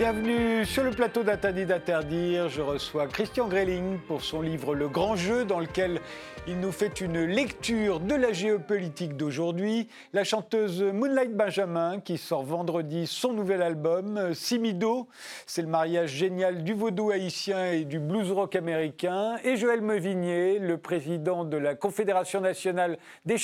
[0.00, 2.48] Bienvenue sur le plateau d'Interdit d'interdire.
[2.48, 6.00] Je reçois Christian Grelling pour son livre Le Grand Jeu, dans lequel
[6.46, 9.88] il nous fait une lecture de la géopolitique d'aujourd'hui.
[10.12, 15.06] La chanteuse Moonlight Benjamin, qui sort vendredi son nouvel album, Simido.
[15.46, 19.36] C'est le mariage génial du vaudou haïtien et du blues rock américain.
[19.44, 23.36] Et Joël Mevigné, le président de la Confédération nationale des,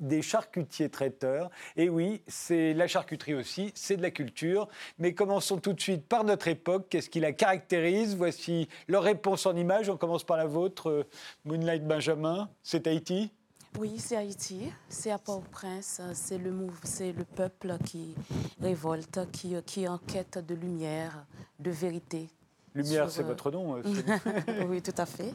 [0.00, 1.50] des charcutiers traiteurs.
[1.76, 4.68] Et oui, c'est la charcuterie aussi, c'est de la culture.
[4.98, 6.86] Mais commençons tout de suite par notre époque.
[6.90, 8.16] Qu'est-ce qui la caractérise?
[8.16, 9.88] Voici leur réponse en images.
[9.88, 11.06] On commence par la vôtre,
[11.44, 11.99] Moonlight Benjamin.
[12.00, 13.30] Benjamin, c'est Haïti?
[13.78, 14.72] Oui, c'est Haïti.
[14.88, 16.00] C'est à Port-au-Prince.
[16.14, 18.14] C'est le, peuple qui
[18.58, 21.26] révolte, qui, qui est en quête de lumière,
[21.58, 22.30] de vérité.
[22.74, 23.82] Lumière, c'est votre nom euh,
[24.66, 25.34] Oui, tout à fait.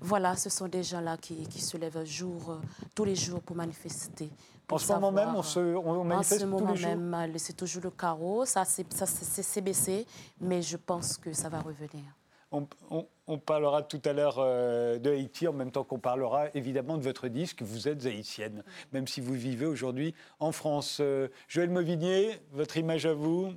[0.00, 2.56] Voilà, ce sont des gens-là qui, qui se lèvent jour, euh,
[2.94, 4.30] tous les jours pour manifester.
[4.70, 7.82] en ce moment même, on, se, on manifeste En ce moment même, euh, c'est toujours
[7.82, 8.46] le carreau.
[8.46, 10.06] Ça, c'est baissé,
[10.40, 12.04] mais je pense que ça va revenir.
[12.50, 17.02] On, parlera tout à l'heure euh, de Haïti en même temps qu'on parlera évidemment de
[17.02, 17.62] votre disque.
[17.62, 20.98] Vous êtes haïtienne, même si vous vivez aujourd'hui en France.
[21.00, 23.52] Euh, Joël Movigné, votre image à vous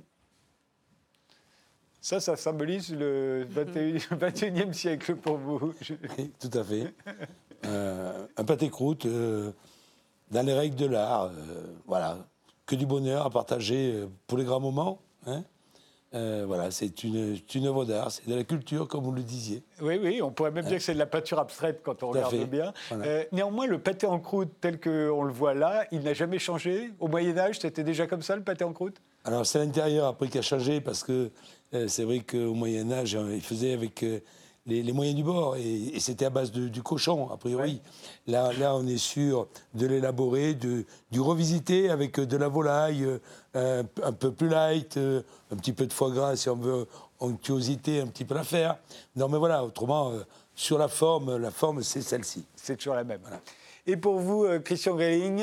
[2.04, 5.72] ça, ça symbolise le 21, e siècle pour vous.
[6.40, 6.92] tout à fait.
[7.64, 11.30] Euh, un pâté croûte dans les règles de l'art.
[11.86, 12.18] voilà.
[12.66, 15.00] Que du bonheur à partager pour les grands moments.
[15.26, 15.44] Hein
[16.14, 19.62] euh, voilà, c'est une, une, œuvre d'art, c'est de la culture, comme vous le disiez.
[19.80, 22.34] Oui, oui, on pourrait même dire que c'est de la peinture abstraite quand on regarde
[22.50, 22.74] bien.
[22.92, 26.90] Euh, néanmoins, le pâté en croûte tel qu'on le voit là, il n'a jamais changé?
[27.00, 28.96] Au Moyen Âge, c'était déjà comme ça, le pâté en croûte?
[29.24, 31.30] Alors, c'est l'intérieur après qui a changé, parce que
[31.72, 34.04] euh, c'est vrai qu'au Moyen Âge, il faisait avec
[34.66, 35.56] les, moyens du bord.
[35.56, 37.80] Et, c'était à base de, du cochon, a priori.
[38.26, 43.06] Là, là, on est sûr de l'élaborer, de, du revisiter avec de la volaille,
[43.56, 46.86] euh, un peu plus light, euh, un petit peu de foie gras si on veut
[47.20, 48.78] onctuosité, un petit peu la faire.
[49.16, 50.24] Non, mais voilà, autrement, euh,
[50.54, 52.44] sur la forme, la forme, c'est celle-ci.
[52.56, 53.20] C'est toujours la même.
[53.86, 55.42] Et pour vous, Christian Greling,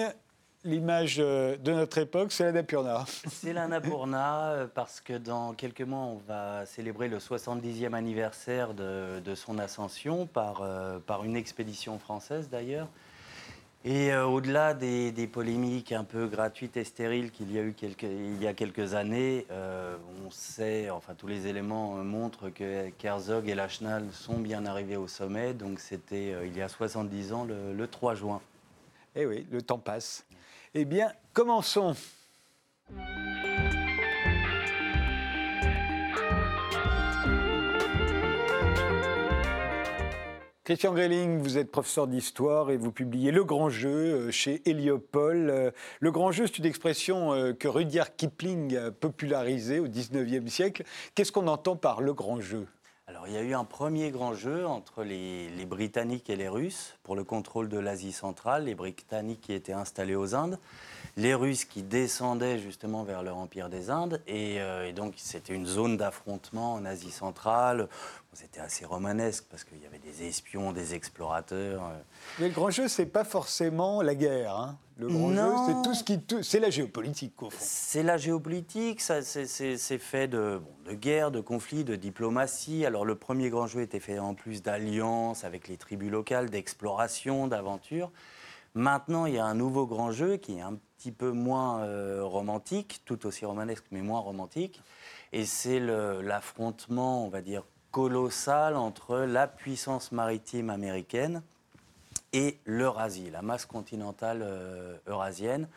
[0.63, 3.05] l'image de notre époque, c'est l'Annapurna.
[3.27, 9.35] C'est l'Annapurna parce que dans quelques mois, on va célébrer le 70e anniversaire de, de
[9.35, 10.63] son ascension par,
[11.05, 12.87] par une expédition française d'ailleurs.
[13.85, 18.43] Et euh, au-delà des, polémiques un peu gratuites et stériles qu'il y a eu il
[18.43, 23.47] y a quelques années, euh, on sait, enfin tous les éléments euh, montrent que Kerzog
[23.47, 25.53] et Lachenal sont bien arrivés au sommet.
[25.53, 28.41] Donc c'était il y a 70 ans, le, le 3 juin.
[29.15, 30.25] Eh oui, le temps passe.
[30.75, 31.95] Eh bien, commençons.
[40.63, 45.49] Christian Grelling, vous êtes professeur d'histoire et vous publiez Le Grand Jeu euh, chez Héliopole.
[45.49, 50.51] Euh, le Grand Jeu, c'est une expression euh, que Rudyard Kipling a popularisée au XIXe
[50.51, 50.83] siècle.
[51.15, 52.67] Qu'est-ce qu'on entend par le Grand Jeu?
[53.09, 56.95] Alors, il y a eu un premier grand jeu entre les, Britanniques et les Russes
[57.01, 60.59] pour le contrôle de l'Asie centrale, les Britanniques qui étaient installés aux Indes
[61.17, 64.21] les Russes qui descendaient justement vers leur empire des Indes.
[64.27, 67.89] Et, euh, donc, c'était une zone d'affrontement en Asie centrale.
[68.33, 71.83] C'était assez romanesque parce qu'il y avait des espions, des explorateurs.
[71.83, 71.99] Euh.
[72.39, 74.55] Mais le grand jeu, c'est pas forcément la guerre.
[74.55, 74.77] Hein.
[74.99, 76.19] Le grand jeu, c'est tout ce qui.
[76.41, 77.57] C'est la géopolitique, au fond.
[77.61, 82.85] C'est la géopolitique, c'est fait de, de guerre, de conflits, de diplomatie.
[82.85, 87.47] Alors, le premier grand jeu était fait en plus d'alliances avec les tribus locales, d'exploration,
[87.47, 88.11] d'aventure.
[88.75, 92.23] Maintenant, il y a un nouveau grand jeu qui est un petit peu moins euh,
[92.23, 94.81] romantique, tout aussi romanesque, mais moins romantique.
[95.31, 101.41] Et c'est l'affrontement, on va dire, colossal entre la puissance maritime américaine
[102.33, 105.67] et l'Eurasie, la masse continentale euh, eurasienne,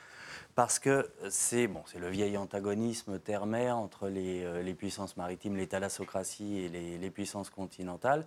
[0.55, 6.61] parce que c'est bon, le vieil antagonisme terre-mer entre les, euh, puissances maritimes, les thalassocraties
[6.61, 8.27] et les puissances continentales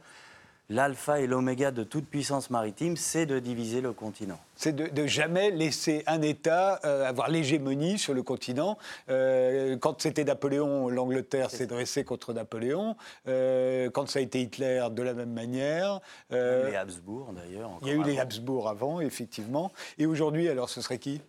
[0.70, 4.40] l'alpha et l'oméga de toute puissance maritime, c'est de diviser le continent.
[4.56, 8.78] C'est de, jamais laisser un État euh, avoir l'hégémonie sur le continent.
[9.10, 12.96] Euh, quand c'était Napoléon, l'Angleterre s'est dressée contre Napoléon.
[13.28, 16.00] Euh, quand ça a été Hitler, de la même manière.
[16.32, 17.72] les Habsbourg, d'ailleurs.
[17.82, 19.72] Il y a eu les Habsbourg avant, effectivement.
[19.98, 21.22] Et aujourd'hui, alors, ce serait qui?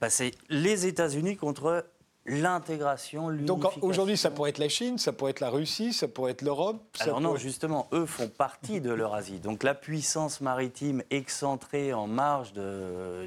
[0.00, 1.84] Bah, C'est les États-Unis contre
[2.28, 6.32] l'intégration, Donc aujourd'hui, ça pourrait être la Chine, ça pourrait être la Russie, ça pourrait
[6.32, 9.38] être l'Europe Alors non, justement, eux font partie de l'Eurasie.
[9.38, 12.52] Donc la puissance maritime excentrée en marge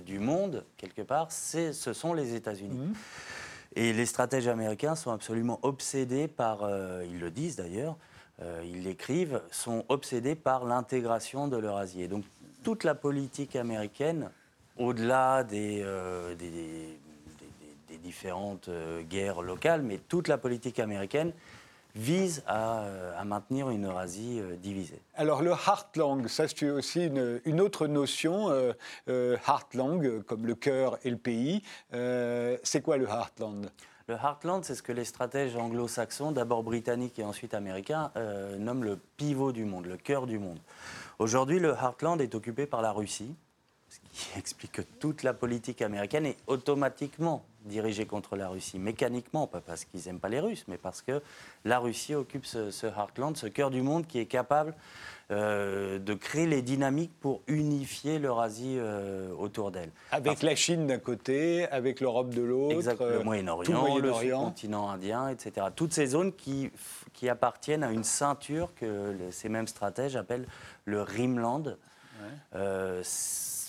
[0.05, 2.77] du monde, quelque part, ce sont les États-Unis.
[2.77, 2.93] Mhm.
[3.75, 7.95] Et les stratèges américains sont absolument obsédés par, euh, ils le disent d'ailleurs,
[8.41, 12.01] euh, ils l'écrivent, sont obsédés par l'intégration de l'Eurasie.
[12.01, 12.25] Et donc
[12.63, 14.29] toute la politique américaine,
[14.77, 16.99] au-delà des, euh, des
[17.97, 18.69] différentes
[19.09, 21.33] guerres locales, mais toute la politique américaine
[21.93, 22.85] vise à,
[23.25, 25.01] maintenir une Eurasie divisée.
[25.15, 27.09] Alors le Heartland, ça c'est aussi
[27.45, 28.49] une, autre notion,
[29.07, 31.63] Heartland, comme le cœur et le pays.
[31.91, 33.69] c'est quoi le Heartland?
[34.11, 38.83] Le Heartland, c'est ce que les stratèges anglo-saxons, d'abord britanniques et ensuite américains, euh, nomment
[38.83, 40.59] le pivot du monde, le cœur du monde.
[41.17, 43.35] Aujourd'hui, le Heartland est occupé par la Russie,
[44.11, 49.61] qui explique que toute la politique américaine est automatiquement dirigée contre la Russie, mécaniquement, pas
[49.61, 51.21] parce qu'ils n'aiment pas les Russes, mais parce que
[51.63, 54.73] la Russie occupe ce, ce Heartland, ce cœur du monde qui est capable
[55.31, 59.89] euh, de créer les dynamiques pour unifier l'Eurasie euh, autour d'elle.
[60.11, 65.29] Avec la Chine d'un côté, avec l'Europe de l'autre, le euh, Moyen-Orient, le, continent indien,
[65.29, 65.67] etc.
[65.73, 66.69] Toutes ces zones qui,
[67.13, 70.47] qui appartiennent à une ceinture que ces mêmes stratèges appellent
[70.83, 71.77] le Rimland.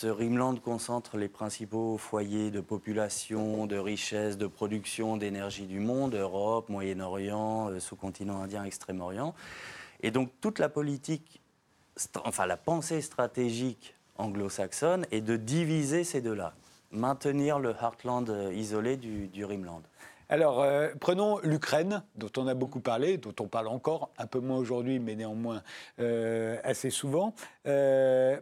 [0.02, 6.16] Ce Rimland concentre les principaux foyers de population, de richesse, de production d'énergie du monde,
[6.16, 9.32] Europe, Moyen-Orient, sous-continent indien, Extrême-Orient.
[10.02, 11.40] Et donc toute la politique
[12.24, 16.54] enfin la pensée stratégique anglo-saxonne est de diviser ces deux-là,
[16.90, 19.82] maintenir le Heartland euh, isolé du, du Rimland.
[20.32, 24.40] Alors, euh, prenons l'Ukraine, dont on a beaucoup parlé, dont on parle encore, un peu
[24.40, 25.62] moins aujourd'hui, mais néanmoins
[26.00, 27.34] euh, assez souvent.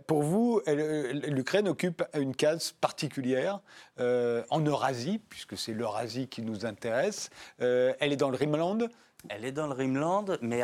[0.07, 3.59] pour vous, l'Ukraine occupe une case particulière
[3.99, 7.31] en Eurasie, puisque c'est l'Eurasie qui nous intéresse.
[7.59, 8.87] elle est dans le Rimland.
[9.29, 10.63] Elle est dans le Rimland, mais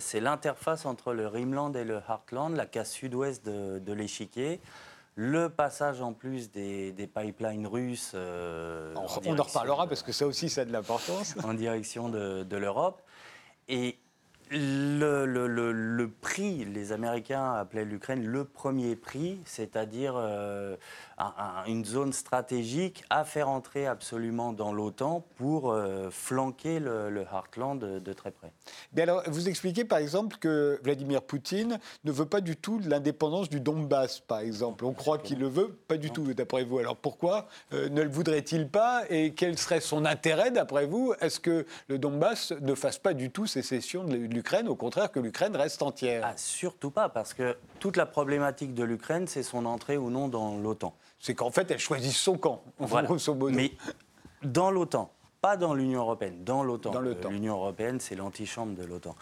[0.00, 4.60] c'est l'interface entre le Rimland et le Heartland, la case sud-ouest de, l'échiquier.
[5.18, 8.12] Le passage en plus des, pipelines russes.
[8.14, 11.34] Euh, on, en reparlera parce que ça aussi, ça a de l'importance.
[11.44, 13.00] en direction de, de l'Europe.
[13.68, 13.98] Et
[14.50, 20.76] le, prix, les Américains appelaient l'Ukraine le premier prix, c'est-à-dire euh,
[21.66, 28.12] une zone stratégique à faire entrer absolument dans l'OTAN pour euh, flanquer le, Heartland de,
[28.12, 28.52] très près.
[28.94, 33.48] Mais alors, vous expliquez par exemple que Vladimir Poutine ne veut pas du tout l'indépendance
[33.48, 34.84] du Donbass, par exemple.
[34.84, 36.78] On croit qu'il le veut, pas du tout, d'après vous.
[36.78, 41.40] Alors pourquoi euh, ne le voudrait-il pas et quel serait son intérêt, d'après vous Est-ce
[41.40, 45.56] que le Donbass ne fasse pas du tout sécession de l'Ukraine, au contraire que l'Ukraine
[45.56, 46.22] reste entière?
[46.24, 50.28] Ah, Surtout pas, parce que toute la problématique de l'Ukraine, c'est son entrée ou non
[50.28, 50.94] dans l'OTAN.
[51.18, 53.54] C'est qu'en fait, elle choisit son camp, grosso modo.
[53.54, 53.72] Mais
[54.42, 55.10] dans l'OTAN,
[55.40, 56.92] pas dans l'Union européenne, dans l'OTAN.
[56.94, 59.14] Euh, L'Union européenne, c'est l'antichambre de l'OTAN.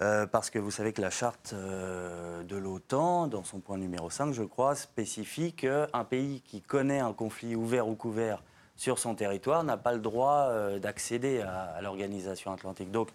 [0.00, 4.10] Euh, parce que vous savez que la charte euh, de l'OTAN, dans son point numéro
[4.10, 8.42] 5, je crois, spécifie qu'un pays qui connaît un conflit ouvert ou couvert
[8.76, 12.92] sur son territoire n'a pas le droit d'accéder à l'organisation atlantique.
[12.92, 13.08] Donc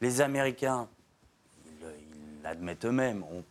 [0.00, 0.88] les Américains
[2.42, 3.42] l'admettent eux-mêmes, ont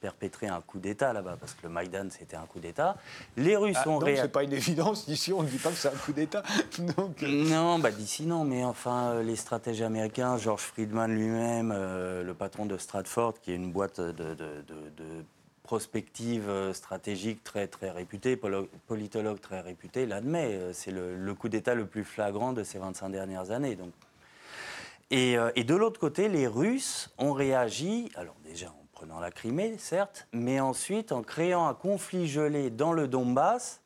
[0.00, 2.96] perpétré un coup d'État là-bas, parce que le Maïdan, c'était un coup d'État.
[3.36, 4.22] Les Russes ah, ont réagi.
[4.22, 6.42] c'est pas une évidence, d'ici, on ne dit pas que c'est un coup d'État.
[6.78, 7.48] Euh.
[7.50, 12.34] Non, bah, d'ici, non, mais enfin, euh, les stratèges américains, George Friedman lui-même, euh, le
[12.34, 14.36] patron de Stratford, qui est une boîte de,
[15.62, 18.38] prospective stratégique très, très réputée,
[18.86, 20.60] politologue très réputé, l'admet.
[20.72, 23.74] C'est le, le, coup d'État le plus flagrant de ces 25 dernières années.
[23.74, 23.92] Donc
[25.12, 29.76] euh, et, de l'autre côté, les Russes ont réagi, alors déjà en prenant la Crimée,
[29.78, 33.82] certes, mais ensuite en créant un conflit gelé dans le Donbass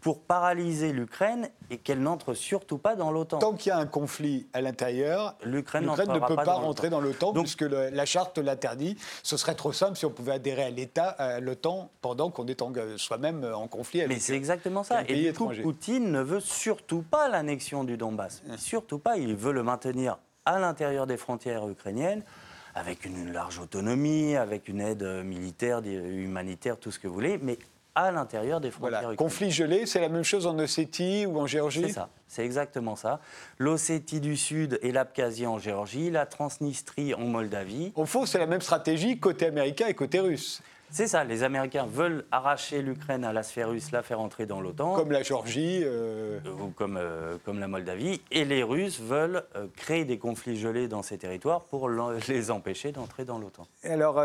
[0.00, 3.38] pour paralyser l'Ukraine et qu'elle n'entre surtout pas dans l'OTAN.
[3.38, 7.32] Tant qu'il y a un conflit à l'intérieur, l'Ukraine ne peut pas, rentrer dans l'OTAN
[7.32, 8.96] puisque la charte l'interdit.
[9.24, 12.62] Ce serait trop simple si on pouvait adhérer à l'État, à l'OTAN, pendant qu'on est
[12.96, 15.02] soi-même en conflit avec Mais c'est exactement ça.
[15.08, 18.42] Et du coup, Poutine ne veut surtout pas l'annexion du Donbass.
[18.56, 19.16] Surtout pas.
[19.16, 22.22] Il veut le maintenir à l'intérieur des frontières ukrainiennes,
[22.74, 27.58] avec une, large autonomie, avec une aide militaire, humanitaire, tout ce que vous voulez, mais
[27.94, 29.16] à l'intérieur des frontières voilà.
[29.16, 31.82] Conflit gelé, c'est la même chose en Ossétie ou en Géorgie?
[31.82, 33.20] C'est ça, c'est exactement ça.
[33.58, 37.92] L'Ossétie du Sud et l'Abkhazie en Géorgie, la Transnistrie en Moldavie.
[37.94, 40.62] Au fond, c'est la même stratégie côté américain et côté russe.
[40.90, 44.60] C'est ça, les Américains veulent arracher l'Ukraine à la sphère russe, la faire entrer dans
[44.60, 44.94] l'OTAN.
[44.94, 45.82] Comme la Géorgie.
[45.84, 48.20] Euh, euh, ou comme, euh, comme la Moldavie.
[48.30, 49.44] Et les Russes veulent
[49.76, 53.66] créer des conflits gelés dans ces territoires pour les empêcher d'entrer dans l'OTAN.
[53.84, 54.16] Alors,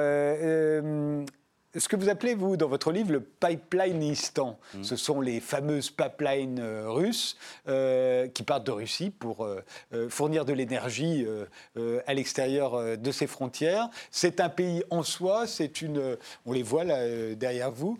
[1.75, 4.59] ce que vous appelez, vous, dans votre livre, le pipelineistan.
[4.73, 4.83] Mm.
[4.83, 7.37] Ce sont les fameuses pipelines euh, russes
[7.67, 9.63] euh, qui partent de Russie pour euh,
[10.09, 11.25] fournir de l'énergie
[12.07, 13.89] à l'extérieur de ses frontières.
[14.11, 16.17] C'est un pays en soi, c'est une...
[16.45, 17.97] On les voit là derrière vous.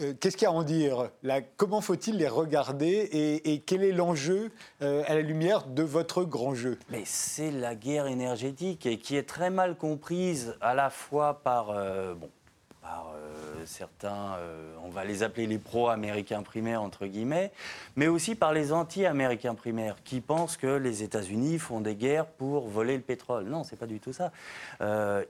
[0.00, 1.10] Euh, qu'est-ce qu'il y a à en dire
[1.56, 4.50] Comment faut-il les regarder et, quel est l'enjeu
[4.82, 6.78] euh, à la lumière de votre grand jeu?
[6.90, 12.14] Mais c'est la guerre énergétique qui est très mal comprise à la fois par, euh,
[12.14, 12.28] bon,
[12.84, 13.06] par
[13.66, 14.36] certains,
[14.84, 17.50] on va les appeler les pro-américains primaires, entre guillemets,
[17.96, 22.68] mais aussi par les anti-américains primaires, qui pensent que les États-Unis font des guerres pour
[22.68, 23.44] voler le pétrole.
[23.44, 24.32] Non, c'est pas du tout ça.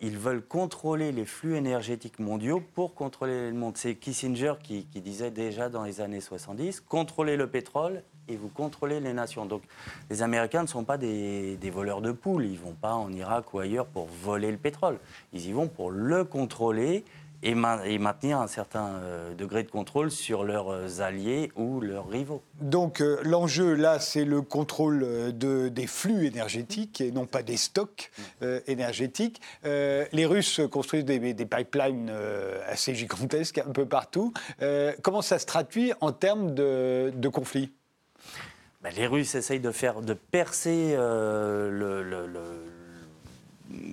[0.00, 3.76] ils veulent contrôler les flux énergétiques mondiaux pour contrôler le monde.
[3.76, 9.00] C'est Kissinger qui, disait déjà dans les années 70, contrôler le pétrole et vous contrôlez
[9.00, 9.46] les nations.
[9.46, 9.62] Donc
[10.11, 12.44] les Américains ne sont pas des, voleurs de poules.
[12.44, 14.99] Ils ne vont pas en Irak ou ailleurs pour voler le pétrole.
[15.32, 17.04] Ils y vont pour le contrôler
[17.44, 22.42] et, maintenir un certain euh, degré de contrôle sur leurs euh, alliés ou leurs rivaux.
[22.60, 27.56] Donc euh, l'enjeu là, c'est le contrôle de, des flux énergétiques et non pas des
[27.56, 28.10] stocks
[28.66, 29.40] énergétiques.
[29.64, 32.10] les Russes construisent des, pipelines
[32.66, 34.32] assez gigantesques un peu partout.
[35.02, 37.72] comment ça se traduit en termes de, de conflits?
[38.84, 42.02] Bah, les Russes essayent de faire, de percer euh, le,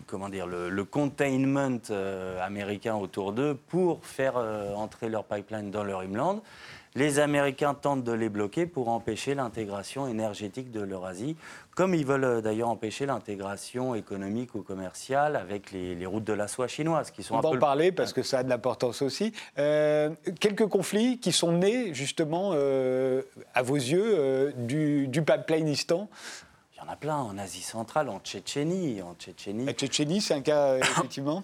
[0.08, 5.84] comment dire, le, containment euh, américain autour d'eux pour faire euh, entrer leur pipeline dans
[5.84, 6.42] leur inland.
[6.94, 11.38] Les Américains tentent de les bloquer pour empêcher l'intégration énergétique de l'Eurasie,
[11.74, 16.50] comme ils veulent euh, d'ailleurs empêcher l'intégration économique ou commerciale avec les, routes de la
[16.50, 19.32] soie chinoises, qui sont On va en parler parce que ça a de l'importance aussi.
[19.58, 20.10] Euh,
[20.42, 26.10] quelques conflits qui sont nés justement, à vos yeux, du, du pipelineistan
[26.82, 29.04] Il y en a plein en Asie centrale, en Tchétchénie.
[29.04, 31.44] En Tchétchénie, la Tchétchénie c'est un cas effectivement?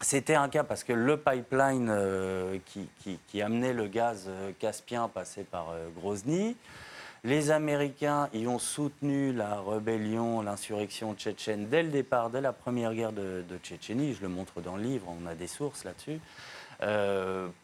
[0.00, 5.44] C'était un cas parce que le pipeline euh, qui, amenait le gaz euh, caspien passait
[5.44, 6.56] par euh, Grozny.
[7.22, 12.94] Les Américains y ont soutenu la rébellion, l'insurrection tchétchène dès le départ, dès la première
[12.94, 14.14] guerre de, Tchétchénie.
[14.14, 16.20] Je le montre dans le livre, on a des sources là-dessus.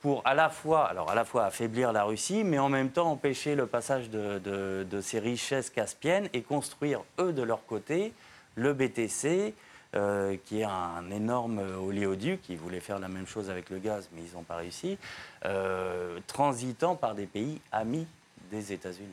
[0.00, 3.10] Pour à la fois, alors à la fois affaiblir la Russie, mais en même temps
[3.10, 8.12] empêcher le passage de, ces richesses caspiennes et construire eux de leur côté
[8.54, 9.54] le BTC,
[9.94, 12.40] euh, qui est un énorme oléoduc.
[12.48, 14.96] Ils voulaient faire la même chose avec le gaz, mais ils n'ont pas réussi,
[15.44, 18.06] euh, transitant par des pays amis
[18.50, 19.08] des États-Unis.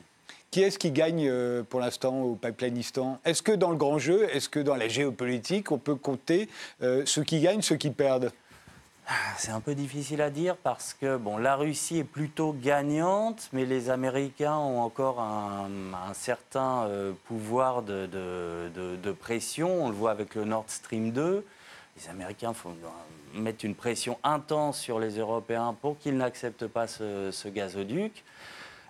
[0.51, 4.27] Qui est-ce qui gagne euh, pour l'instant au Pipelineistan Est-ce que dans le grand jeu,
[4.33, 6.47] est-ce que dans la géopolitique, on peut compter
[6.79, 8.31] ceux qui gagnent, ceux qui perdent?
[9.37, 13.65] C'est un peu difficile à dire parce que bon, la Russie est plutôt gagnante, mais
[13.65, 15.67] les Américains ont encore un,
[16.13, 19.85] certain euh, pouvoir de, pression.
[19.85, 21.45] On le voit avec le Nord Stream 2.
[21.97, 26.87] Les Américains font, euh, mettent une pression intense sur les Européens pour qu'ils n'acceptent pas
[26.87, 28.23] ce, gazoduc.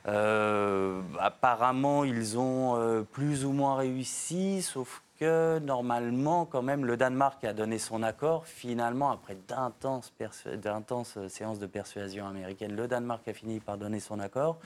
[0.07, 7.43] Euh, apparemment, ils ont plus ou moins réussi, sauf que normalement, quand même, le Danemark
[7.43, 8.45] a donné son accord.
[8.45, 14.59] Finalement, après d'intenses, séances de persuasion américaine, le Danemark a fini par donner son accord.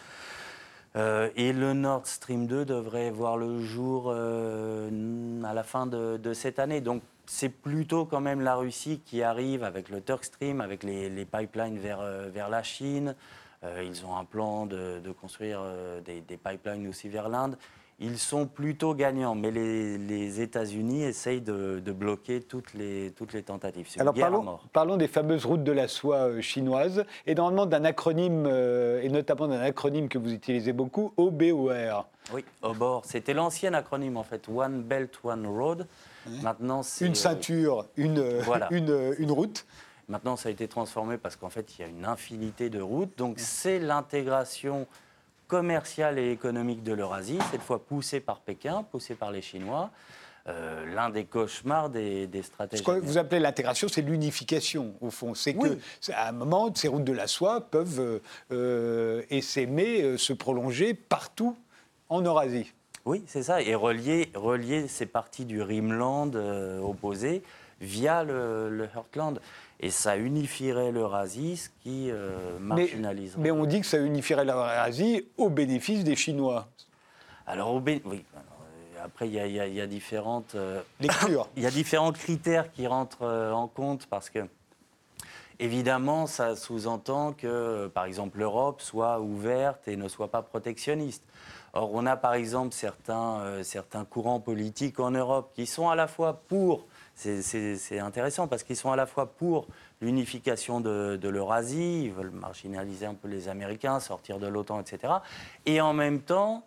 [0.96, 6.34] Euh, et le Nord Stream 2 devrait voir le jour euh, à la fin de,
[6.34, 6.82] cette année.
[6.82, 11.26] Donc c'est plutôt quand même la Russie qui arrive avec le Turk Stream, avec les,
[11.26, 13.16] pipelines vers, euh, la Chine.
[13.64, 15.62] ils ont un plan de, construire
[16.06, 17.58] des, pipelines aussi vers l'Inde
[18.00, 23.88] ils sont plutôt gagnants, mais les, États-Unis essayent de, bloquer toutes les, toutes les tentatives.
[24.00, 28.46] Alors parlons, parlons, des fameuses routes de la soie euh, chinoises, et normalement d'un acronyme,
[28.48, 32.08] euh, et notamment d'un acronyme que vous utilisez beaucoup, OBOR.
[32.34, 33.04] Oui, OBOR.
[33.06, 35.88] C'était l'ancien acronyme en fait, One Belt, One Road.
[36.42, 36.82] Maintenant.
[37.02, 38.24] Une ceinture, une,
[38.72, 39.66] une, une route.
[40.10, 43.18] Maintenant, ça a été transformé parce qu'en fait, il y a une infinité de routes.
[43.18, 44.88] Donc, c'est l'intégration
[45.54, 49.92] commerciale et économique de l'Eurasie, cette fois poussée par Pékin, poussée par les Chinois.
[50.48, 52.84] Euh, l'un des cauchemars des, stratégies.
[52.84, 55.36] Ce que vous appelez l'intégration, c'est l'unification, au fond.
[55.36, 55.78] C'est que,
[56.12, 58.20] à un moment, ces routes de la soie peuvent euh,
[58.52, 61.56] euh essaimer, euh, se prolonger partout
[62.10, 62.74] en Eurasie.
[63.06, 66.32] Oui, c'est ça, et relier, relier ces parties du Rimland
[66.82, 67.44] opposées
[67.80, 69.40] via le, le Heartland.
[69.84, 73.42] Et ça unifierait l'Eurasie, ce qui euh, marginaliserait.
[73.42, 76.70] Mais, on dit que ça unifierait l'Eurasie au bénéfice des Chinois.
[77.46, 78.02] Alors, au oui.
[78.06, 81.50] Euh, après, il y, a différentes euh, lectures.
[81.58, 84.48] Il y a différents critères qui rentrent en compte parce que,
[85.60, 91.26] évidemment, ça sous-entend que, par exemple, l'Europe soit ouverte et ne soit pas protectionniste.
[91.74, 96.08] Or, on a par exemple certains, certains courants politiques en Europe qui sont à la
[96.08, 99.68] fois pour c'est intéressant parce qu'ils sont à la fois pour
[100.02, 105.14] l'unification de, l'Eurasie, ils veulent marginaliser un peu les Américains, sortir de l'OTAN, etc.
[105.66, 106.66] Et en même temps,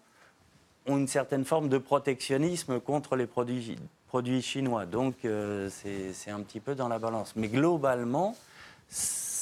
[0.86, 4.86] ont une certaine forme de protectionnisme contre les produits, produits chinois.
[4.86, 7.34] Donc euh, c'est un petit peu dans la balance.
[7.34, 8.36] Mais globalement,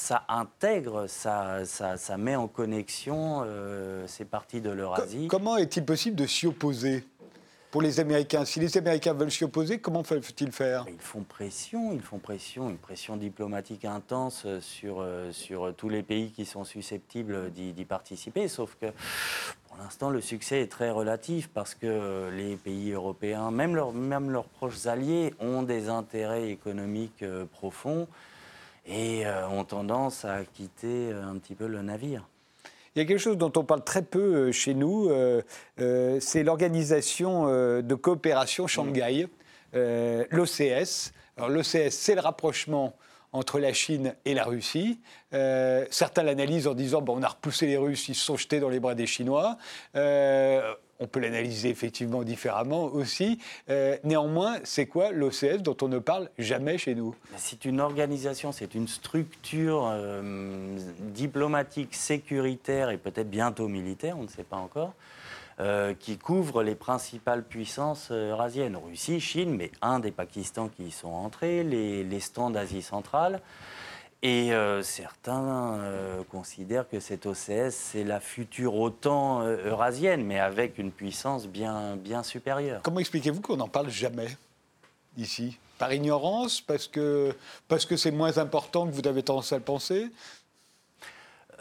[0.04, 5.28] ça intègre, ça, ça, met en connexion euh, ces parties de l'Eurasie.
[5.28, 7.06] Comment est-il possible de s'y opposer
[7.70, 8.44] pour les Américains?
[8.44, 10.84] Si les Américains veulent s'y opposer, comment faut-il faire?
[10.88, 16.32] Ils font pression, ils font pression, une pression diplomatique intense sur, sur tous les pays
[16.32, 18.86] qui sont susceptibles d'y participer, sauf que
[19.68, 24.48] pour l'instant, le succès est très relatif parce que les pays européens, même, même leurs
[24.48, 28.06] proches alliés, ont des intérêts économiques profonds
[28.86, 32.26] et ont tendance à quitter un petit peu le navire.
[32.94, 35.42] Il y a quelque chose dont on parle très peu euh, chez nous, euh,
[35.80, 39.26] euh, c'est l'organisation de coopération Shanghai,
[39.72, 41.12] l'OCS.
[41.36, 42.94] Alors l'OCS, c'est le rapprochement
[43.32, 45.00] entre la Chine et la Russie.
[45.90, 48.68] certains l'analysent en disant bon, on a repoussé les Russes, ils se sont jetés dans
[48.68, 49.58] les bras des Chinois
[51.00, 53.38] on peut l'analyser effectivement différemment aussi.
[53.68, 57.14] Euh, néanmoins, c'est quoi l'OCS dont on ne parle jamais chez nous?
[57.36, 64.28] C'est une organisation, c'est une structure euh, diplomatique, sécuritaire et peut-être bientôt militaire, on ne
[64.28, 64.94] sait pas encore.
[65.60, 70.90] Euh, qui couvre les principales puissances eurasiennes, Russie, Chine, mais un des Pakistan qui y
[70.90, 73.40] sont entrés, les, les stands d'Asie centrale,
[74.24, 80.40] et euh, certains euh, considèrent que cette OCS, c'est la future OTAN euh, eurasienne, mais
[80.40, 82.80] avec une puissance bien, supérieure.
[82.82, 84.28] Comment expliquez-vous qu'on n'en parle jamais
[85.18, 85.58] ici?
[85.76, 87.36] Par ignorance Parce que
[87.68, 90.10] parce que c'est moins important que vous avez tendance à le penser?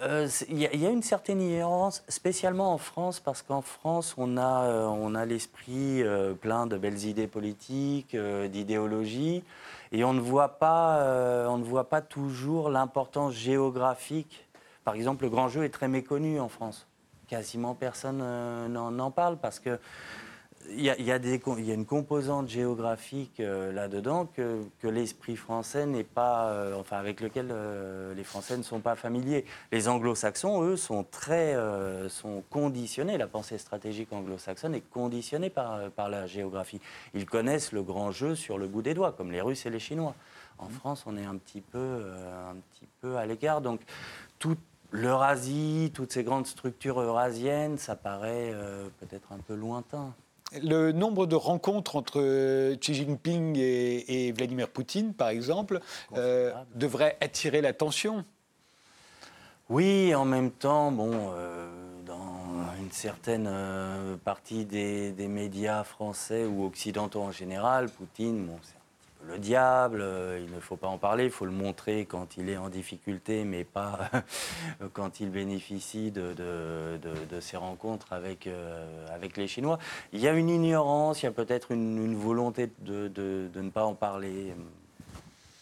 [0.02, 5.16] Il y, a une certaine ignorance, spécialement en France, parce qu'en France, on a, on
[5.16, 6.04] a l'esprit
[6.42, 9.44] plein de belles idées politiques, d'idéologie.
[9.94, 14.44] Et on ne voit pas, euh, on ne voit pas toujours l'importance géographique.
[14.84, 16.88] Par exemple, le grand jeu est très méconnu en France.
[17.28, 19.80] Quasiment personne euh, n'en parle parce que
[20.70, 26.50] il y, a, y, a une composante géographique euh, là-dedans que, l'esprit français n'est pas,
[26.50, 29.46] euh, enfin avec lequel euh, les Français ne sont pas familiers.
[29.72, 31.56] Les Anglo-Saxons, eux, sont très,
[32.10, 33.18] sont conditionnés.
[33.18, 36.82] La pensée stratégique anglo-saxonne est conditionnée par, par la géographie.
[37.14, 39.80] Ils connaissent le grand jeu sur le bout des doigts, comme les Russes et les
[39.80, 40.16] Chinois.
[40.60, 40.72] En mmh.
[40.72, 42.04] France, on est un petit peu,
[42.50, 43.62] un petit peu à l'écart.
[43.62, 43.82] Donc,
[44.40, 44.60] toute
[44.92, 48.54] l'Eurasie, toutes ces grandes structures eurasiennes, ça paraît
[49.00, 50.14] peut-être un peu lointain
[50.62, 55.80] le nombre de rencontres entre euh, Xi Jinping et, Vladimir Poutine, par exemple,
[56.16, 58.26] euh, devrait attirer l'attention?
[59.70, 61.68] Oui, en même temps, bon, euh,
[62.06, 63.50] dans une certaine
[64.24, 68.60] partie des, médias français ou occidentaux en général, Poutine, bon,
[69.28, 72.50] le diable, euh, il ne faut pas en parler, il faut le montrer quand il
[72.50, 74.10] est en difficulté, mais pas
[74.94, 76.36] quand il bénéficie de,
[77.40, 79.80] ses rencontres euh, avec les Chinois.
[80.12, 83.96] Il y a une ignorance, il y a peut-être une, volonté de, ne pas en
[83.96, 84.54] parler.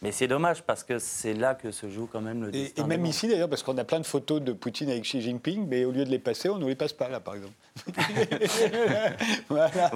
[0.03, 2.83] Mais c'est dommage parce que c'est là que se joue quand même le destin.
[2.83, 5.67] Et, même ici d'ailleurs, parce qu'on a plein de photos de Poutine avec Xi Jinping,
[5.67, 7.53] mais au lieu de les passer, on ne les passe pas là, par exemple.
[9.47, 9.91] voilà.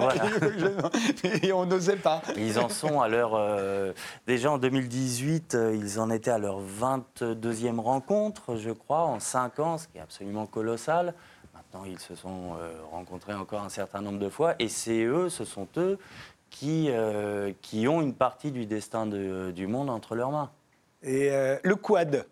[1.42, 2.22] Et on n'osait pas.
[2.36, 3.34] Ils en sont à leur.
[3.34, 3.92] Euh,
[4.28, 9.58] déjà en 2018, euh, ils en étaient à leur 22e rencontre, je crois, en 5
[9.58, 11.14] ans, ce qui est absolument colossal.
[11.52, 14.54] Maintenant, ils se sont euh, rencontrés encore un certain nombre de fois.
[14.60, 15.98] Et c'est eux, ce sont eux
[16.50, 20.50] qui, euh, qui ont une partie du destin du monde entre leurs mains.
[21.02, 22.26] Et euh, le quad,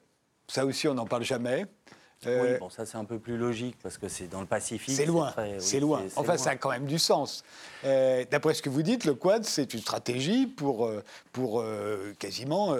[0.48, 1.66] ça aussi on n'en parle jamais.
[2.24, 4.94] oui, euh, bon, ça c'est un peu plus logique parce que c'est dans le Pacifique.
[4.94, 6.02] C'est loin, c'est loin.
[6.16, 7.44] Enfin, ça a quand même du sens.
[7.82, 10.90] D'après ce que vous dites, le quad, c'est une stratégie pour,
[11.32, 11.64] pour
[12.18, 12.74] quasiment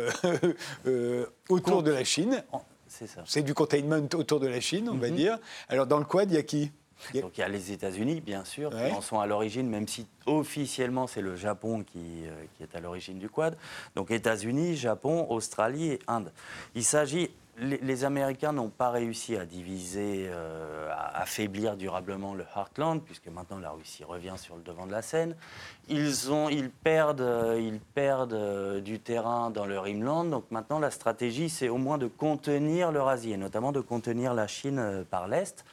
[1.49, 2.43] autour de la Chine.
[2.87, 3.25] C'est ça.
[3.27, 5.17] C'est du containment autour de la Chine, on va mhm.
[5.17, 5.39] dire.
[5.69, 6.71] Alors dans le quad, il y a qui?
[7.21, 10.07] Donc il y a les États-Unis, bien sûr, qui en sont à l'origine, même si
[10.27, 13.57] officiellement c'est le Japon qui, euh, qui est à l'origine du Quad.
[13.95, 16.33] Donc États-Unis, Japon, Australie et Inde.
[16.75, 23.01] Il s'agit les, Américains n'ont pas réussi à diviser, euh, à affaiblir durablement le Heartland,
[23.01, 25.37] puisque maintenant la Russie revient sur le devant de la scène.
[25.89, 30.91] Ils, ont, ils perdent, euh, ils perdent du terrain dans leur inland, donc maintenant la
[30.91, 35.65] stratégie, c'est au moins de contenir l'Eurasie, et notamment de contenir la Chine par l'Est.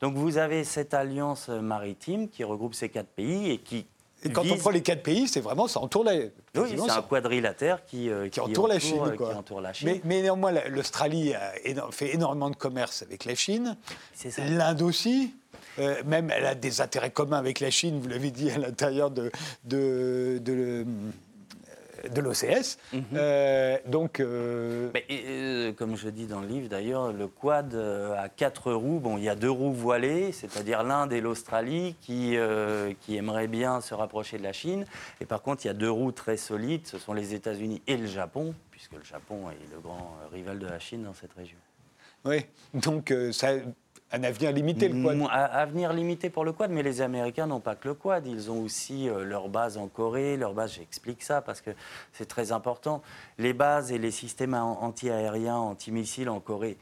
[0.00, 3.86] Donc vous avez cette alliance maritime qui regroupe ces quatre pays et qui
[4.24, 6.14] et quand on prend les quatre pays, c'est vraiment, ça entoure la...
[6.14, 9.30] Oui, c'est un quadrilatère qui, euh, qui, entoure, la Chine, quoi.
[9.30, 10.00] Qui entoure la Chine.
[10.04, 11.34] Mais, néanmoins, l'Australie
[11.90, 13.76] fait énormément de commerce avec la Chine.
[14.38, 15.34] L'Inde aussi.
[15.78, 19.10] Euh, même, elle a des intérêts communs avec la Chine, vous l'avez dit, à l'intérieur
[19.10, 19.30] de,
[19.64, 20.86] de, de, de
[22.20, 22.78] l'OCS.
[22.92, 23.02] Mhm.
[23.14, 28.72] Euh, donc, euh, euh, comme je dis dans le livre d'ailleurs, le quad a quatre
[28.72, 29.00] roues.
[29.00, 32.36] Bon, il y a deux roues voilées, c'est-à-dire l'Inde et l'Australie qui,
[33.00, 34.84] qui aimeraient bien se rapprocher de la Chine.
[35.20, 37.96] Et par contre, il y a deux roues très solides, ce sont les États-Unis et
[37.96, 41.58] le Japon, puisque le Japon est le grand rival de la Chine dans cette région.
[42.24, 43.50] Oui, donc ça,
[44.12, 45.20] Un avenir limité, le quad.
[45.20, 48.26] Un avenir limité pour le quad, mais les Américains n'ont pas que le quad.
[48.26, 50.36] Ils ont aussi euh, leur base en Corée.
[50.36, 51.70] Leur base, j'explique ça parce que
[52.12, 53.02] c'est très important.
[53.38, 56.76] Les bases et les systèmes anti-aériens, anti-missiles en Corée,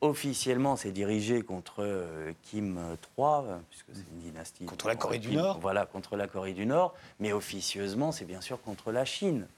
[0.00, 2.78] officiellement, c'est dirigé contre euh, Kim
[3.18, 4.64] III, puisque c'est une dynastie.
[4.64, 6.94] Contre la Corée du Nord Voilà, contre la Corée du Nord.
[7.18, 9.48] Mais officieusement, c'est bien sûr contre la Chine.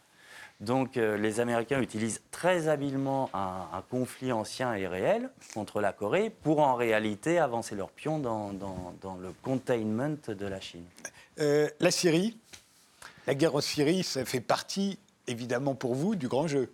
[0.60, 6.30] Donc euh, les Américains utilisent très habilement un, conflit ancien et réel contre la Corée
[6.42, 10.84] pour en réalité avancer leur pion dans, le containment de la Chine.
[11.40, 12.36] Euh, la Syrie,
[13.26, 16.70] la guerre en Syrie, ça fait partie évidemment pour vous du grand jeu.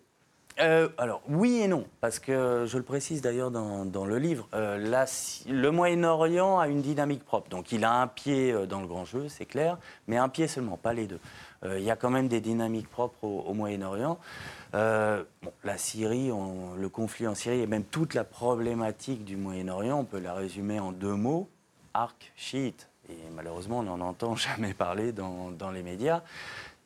[0.58, 5.70] Euh, alors oui et non, parce que je le précise d'ailleurs dans, le livre, le
[5.70, 7.50] Moyen-Orient a une dynamique propre.
[7.50, 10.76] Donc il a un pied dans le grand jeu, c'est clair, mais un pied seulement,
[10.76, 11.20] pas les deux.
[11.66, 14.18] Euh, il y a quand même des dynamiques propres au, Moyen-Orient.
[14.74, 15.24] Euh,
[15.64, 20.18] la Syrie, le conflit en Syrie et même toute la problématique du Moyen-Orient, on peut
[20.18, 21.48] la résumer en deux mots
[21.94, 22.88] arc chiite.
[23.08, 26.22] Et malheureusement, on n'en entend jamais parler dans, les médias.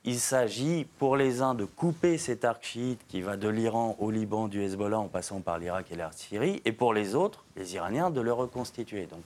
[0.05, 4.11] Il s'agit pour les uns de couper cet arc chiite qui va de l'Iran au
[4.11, 7.75] Liban, du Hezbollah en passant par l'Irak et la Syrie, et pour les autres, les
[7.75, 9.07] Iraniens, de le reconstituer.
[9.07, 9.21] Donc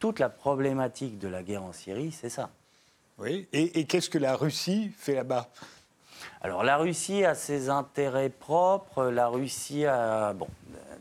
[0.00, 2.50] toute la problématique de la guerre en Syrie, c'est ça.
[3.20, 3.46] Oui.
[3.52, 5.50] Et, qu'est-ce que la Russie fait là-bas?
[6.40, 9.04] Alors la Russie a ses intérêts propres.
[9.08, 10.48] La Russie a, bon,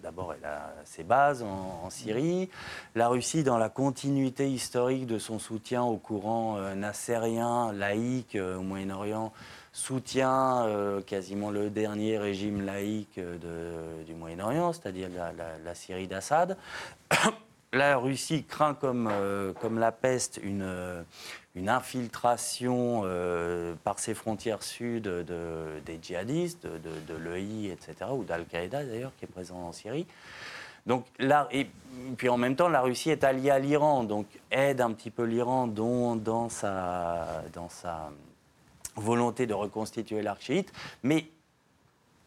[0.03, 2.49] d'abord elle a ses bases en, Syrie.
[2.93, 8.57] La Russie, dans la continuité historique de son soutien au courant euh, nassérien, laïque euh,
[8.57, 9.31] au Moyen-Orient,
[9.71, 13.17] soutient euh, quasiment le dernier régime laïque
[14.05, 15.07] du Moyen-Orient, c'est-à-dire
[15.63, 16.57] la, Syrie d'Assad.
[17.73, 19.09] la Russie craint comme,
[19.61, 21.05] comme la peste une,
[21.55, 29.11] une infiltration euh, par ses frontières sud des djihadistes, de, l'EI, etc., ou d'Al-Qaïda d'ailleurs,
[29.17, 30.05] qui est présent en Syrie.
[30.85, 31.67] Donc là, et
[32.17, 35.23] puis en même temps, la Russie est alliée à l'Iran, donc aide un petit peu
[35.23, 38.11] l'Iran dans, sa, dans sa
[38.95, 40.51] volonté de reconstituer l'arc
[41.03, 41.27] mais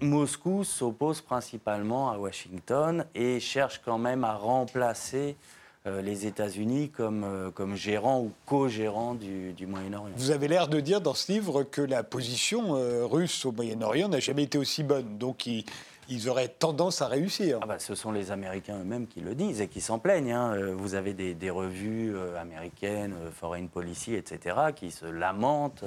[0.00, 5.36] Moscou s'oppose principalement à Washington et cherche quand même à remplacer
[5.84, 10.14] les États-Unis comme, euh, comme gérant ou co-gérant du, Moyen-Orient.
[10.16, 14.08] Vous avez l'air de dire dans ce livre que la position euh, russe au Moyen-Orient
[14.08, 15.18] n'a jamais été aussi bonne.
[15.18, 15.64] Donc ils,
[16.08, 17.58] ils auraient tendance à réussir.
[17.62, 20.32] Ah bah, ce sont les Américains eux-mêmes qui le disent et qui s'en plaignent.
[20.32, 20.72] Hein.
[20.74, 25.84] Vous avez des, des revues américaines, Foreign Policy, etc., qui se lamentent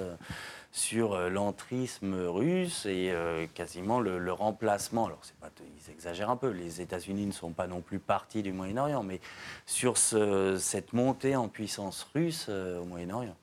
[0.76, 5.06] sur euh, l'entrisme russe et euh, quasiment le, remplacement.
[5.06, 8.52] Alors, pas, ils exagèrent un peu, les États-Unis ne sont pas non plus partis du
[8.52, 9.22] Moyen-Orient, mais
[9.66, 13.38] sur cette montée en puissance russe euh, au Moyen-Orient.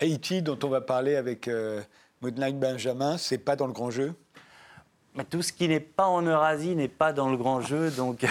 [0.00, 1.82] Haïti, dont on va parler avec euh,
[2.22, 4.14] Benjamin, c'est pas dans le grand jeu?
[5.22, 8.26] Tout ce qui n'est pas en Eurasie n'est pas dans le grand jeu, donc.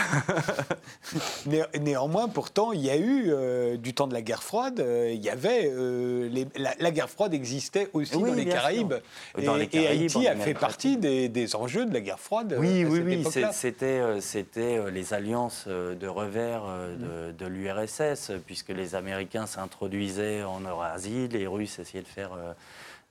[1.80, 4.82] néanmoins, pourtant, il y a eu euh, du temps de la guerre froide.
[4.82, 8.96] Euh, il y avait euh, la, guerre froide existait aussi dans, les Caraïbes.
[9.38, 12.58] et, Haïti a fait partie des, enjeux de la guerre froide.
[12.60, 13.26] Oui, oui, oui.
[13.54, 16.64] C'était, c'était les alliances de revers
[17.00, 22.32] de, de l'URSS, puisque les Américains s'introduisaient en Eurasie, les Russes essayaient de faire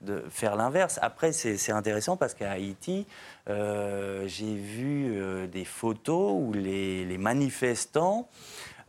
[0.03, 0.99] de faire l'inverse.
[1.01, 3.05] Après, c'est intéressant parce qu'à Haïti,
[3.49, 8.29] euh, j'ai vu euh, des photos où les, manifestants,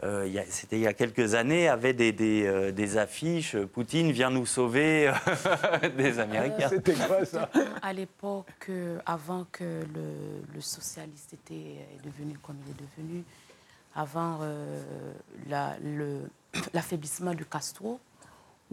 [0.03, 5.13] euh, c'était il y a quelques années, avaient des, des, affiches Poutine vient nous sauver
[5.97, 6.69] des Américains.
[6.69, 7.49] c'était quoi ça?
[7.83, 8.71] À l'époque,
[9.07, 13.25] avant que le, le socialiste était devenu comme il est devenu,
[13.95, 14.41] avant
[16.75, 18.01] l'affaiblissement du Castro,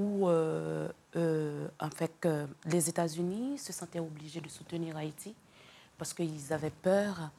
[0.01, 2.27] où euh, euh, en fait,
[2.65, 5.35] les États-Unis se sentaient obligés de soutenir Haïti
[5.97, 7.29] parce qu'ils avaient peur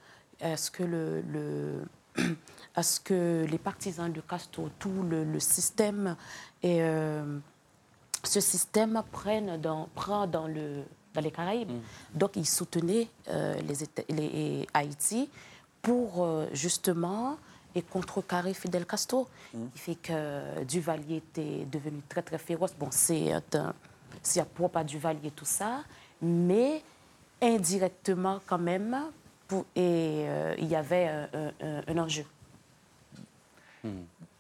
[0.41, 1.85] à ce que, le,
[2.75, 6.17] à ce que les partisans de Castro, tout le, système,
[6.63, 7.39] et, euh,
[8.23, 11.71] ce système prenne dans, prend dans, le, dans les Caraïbes.
[11.71, 12.19] Mm.
[12.19, 15.29] Donc, ils soutenaient les, les, Haïti
[15.81, 17.39] pour justement
[17.75, 19.29] et contrecarrer Fidel Castro.
[19.55, 19.59] Mmh.
[19.75, 22.75] Il fait que Duvalier était devenu très, très féroce.
[22.79, 25.83] Bon, c'est à propos à Duvalier tout ça,
[26.21, 26.83] mais
[27.41, 28.97] indirectement quand même,
[29.49, 31.09] pour, et euh, il y avait
[31.89, 32.25] un, enjeu.
[33.85, 33.89] Mmh.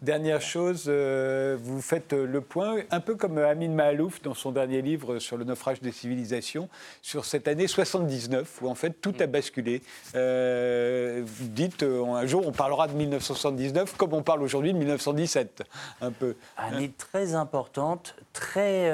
[0.02, 4.82] Dernière chose, euh, vous faites le point, un peu comme Amin Mahalouf dans son dernier
[4.82, 6.68] livre sur le naufrage des civilisations,
[7.02, 9.80] sur cette année 79, où en fait tout a basculé.
[10.16, 14.78] Euh, vous dites, euh, un jour on parlera de 1979 comme on parle aujourd'hui de
[14.78, 15.62] 1917,
[16.00, 16.34] un peu.
[16.56, 18.90] Année très importante, très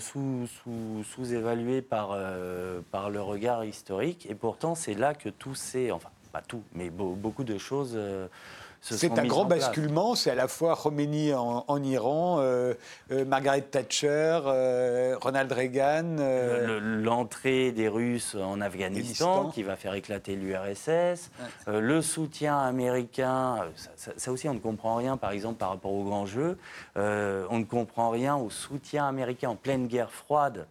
[0.00, 2.18] sous-évaluée par,
[2.90, 6.88] par le regard historique, et pourtant c'est là que tout s'est, enfin pas tout, mais
[6.88, 7.98] beaucoup de choses
[8.84, 10.14] c'est un grand basculement.
[10.14, 12.74] C'est à la fois Khomeini en, Iran, euh,
[13.10, 16.16] euh, Margaret Thatcher, euh, Ronald Reagan.
[16.80, 21.30] L'entrée des Russes en Afghanistan, qui va faire éclater l'URSS.
[21.66, 23.64] le soutien américain.
[23.96, 26.58] Ça, aussi, on ne comprend rien, par exemple, par rapport au grand jeu.
[26.96, 30.66] on ne comprend rien au soutien américain en pleine guerre froide.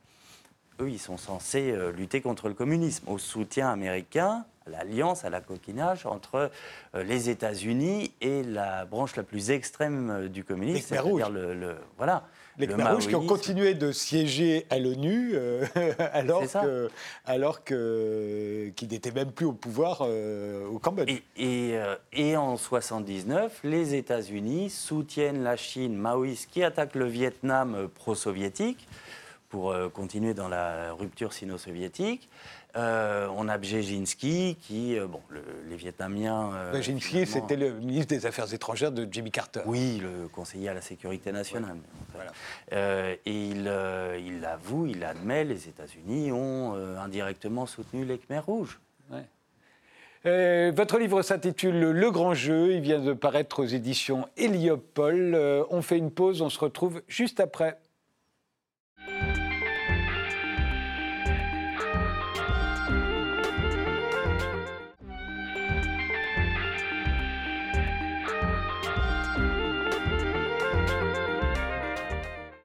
[0.79, 3.07] Eux, ils sont censés lutter contre le communisme.
[3.07, 6.51] Au soutien américain, l'alliance, à la coquinage entre
[6.95, 12.23] euh, les États-Unis et la branche la plus extrême euh, du communisme, c'est-à-dire le, voilà.
[12.59, 15.65] Les Khmer rouges qui ont continué de siéger à l'ONU euh,
[16.13, 16.89] alors, que,
[17.25, 21.11] alors que, qu'ils n'étaient même plus au pouvoir au Cambodge.
[21.35, 21.73] Et,
[22.11, 28.87] et, en 79, les États-Unis soutiennent la Chine maoïste qui attaque le Vietnam pro-soviétique
[29.49, 32.29] pour continuer dans la rupture sino-soviétique.
[32.75, 35.21] Euh, on a Brzezinski, qui, euh, bon,
[35.69, 36.51] les Vietnamiens.
[36.55, 39.61] Euh, Brzezinski, c'était le ministre des Affaires étrangères de Jimmy Carter.
[39.67, 41.77] Oui, le conseiller à la sécurité nationale.
[42.71, 43.71] et il,
[44.25, 48.79] il avoue, il admet, les États-Unis ont indirectement soutenu les Khmers rouges.
[50.23, 52.73] votre livre s'intitule Le Grand Jeu.
[52.73, 55.35] Il vient de paraître aux éditions Héliopole.
[55.69, 57.77] on fait une pause, on se retrouve juste après.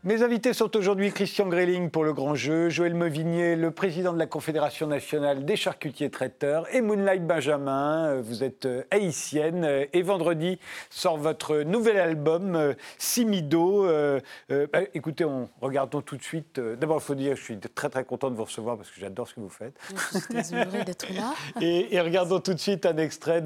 [0.08, 4.18] Mes invités sont aujourd'hui Christian Grelling pour le grand jeu, Joël Mevigné, le président de
[4.18, 8.18] la Confédération nationale des charcutiers traiteurs, et Moonlight Benjamin.
[8.22, 13.84] Vous êtes euh, haïtienne et vendredi sort votre nouvel album euh, Simido.
[13.84, 14.18] Euh,
[14.48, 16.58] bah, écoutez, on regardons tout de suite.
[16.58, 19.28] D'abord, il faut dire, je suis très très content de vous recevoir parce que j'adore
[19.28, 19.78] ce que vous faites.
[19.90, 21.34] Je suis très heureux d'être là.
[21.60, 23.42] Et, regardons tout de suite un extrait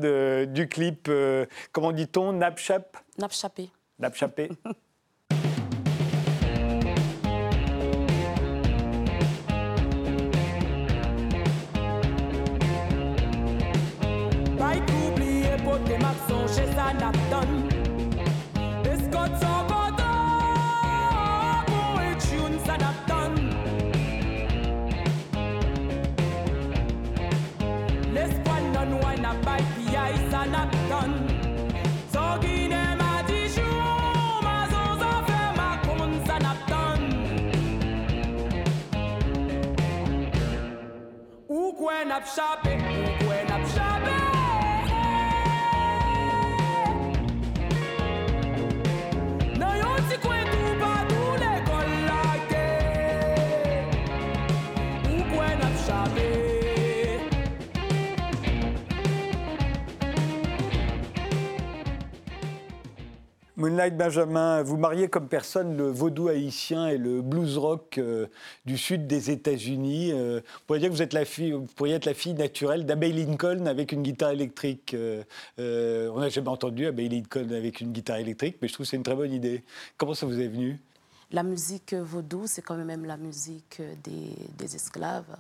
[0.47, 1.11] du clip.
[1.73, 2.99] comment dit-on Napchap?
[3.19, 3.69] Napchapé.
[3.99, 4.51] Napchapé.
[42.13, 42.79] up shopping,
[43.21, 44.22] going up shopping.
[63.63, 68.27] Moonlight Benjamin, vous mariez comme personne le vaudou haïtien et le blues rock euh,
[68.67, 70.11] du sud des États-Unis.
[70.11, 72.85] Euh, on pourrait dire que vous, êtes la fille, vous pourriez être la fille naturelle
[72.87, 74.95] d'Abbey Lincoln avec une guitare électrique.
[74.95, 75.23] Euh,
[76.13, 78.97] on n'a jamais entendu Abbey Lincoln avec une guitare électrique, mais je trouve que c'est
[78.97, 79.63] une très bonne idée.
[79.97, 80.81] Comment ça vous est venu?
[81.31, 85.37] La musique vaudou, c'est quand même la musique des esclaves.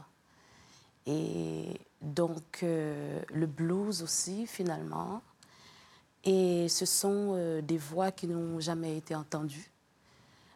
[1.08, 1.64] Et
[2.00, 5.22] donc, le blues aussi, finalement.
[6.24, 9.70] Et ce sont euh, des voix qui n'ont jamais été entendues.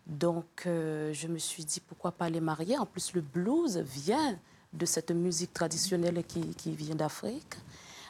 [0.06, 2.78] Donc, euh, je me suis dit, pourquoi pas les marier?
[2.78, 4.38] En plus, le blues vient
[4.72, 7.56] de cette musique traditionnelle qui, vient d'Afrique.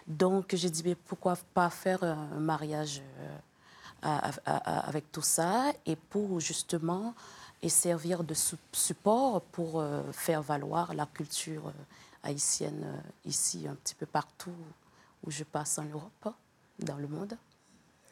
[0.06, 3.00] Donc, j'ai dit, pourquoi pas faire un mariage
[4.02, 5.72] euh, avec tout ça?
[5.86, 7.14] Et pour justement
[7.62, 8.34] et servir de
[8.72, 11.72] support pour faire valoir la culture
[12.22, 14.52] haïtienne ici, un petit peu partout
[15.24, 16.34] où je passe en Europe,
[16.78, 17.36] dans le monde.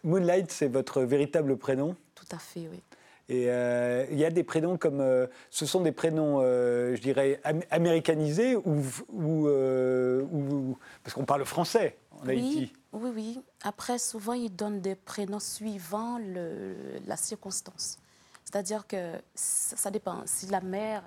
[0.05, 2.83] Moonlight, c'est votre véritable prénom Tout à fait, oui.
[3.29, 5.01] Et euh, il y a des prénoms comme.
[5.01, 7.41] Euh, ce sont des prénoms, euh, je dirais,
[7.71, 8.83] américanisés ou.
[9.13, 12.73] ou, parce qu'on parle français en Haïti.
[12.93, 13.41] Oui, oui.
[13.63, 16.75] Après, souvent, ils donnent des prénoms suivant le,
[17.07, 17.97] la circonstance.
[18.45, 20.23] C'est-à-dire que ça, ça, dépend.
[20.27, 21.03] Si la mère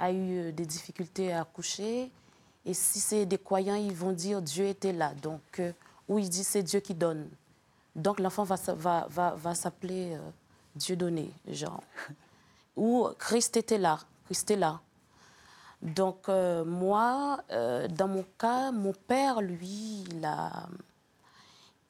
[0.00, 2.10] a eu des difficultés à accoucher,
[2.66, 5.14] et si c'est des croyants, ils vont dire Dieu était là.
[5.22, 5.62] Donc,
[6.08, 7.28] ou ils disent c'est Dieu qui donne.
[7.94, 10.30] Donc l'enfant va, va, va, va s'appeler euh,
[10.74, 11.82] Dieu donné, genre.
[12.76, 14.80] Ou Christ était là, Christ est là.
[15.82, 20.30] Donc euh, moi, euh, dans mon cas, mon père, lui, il,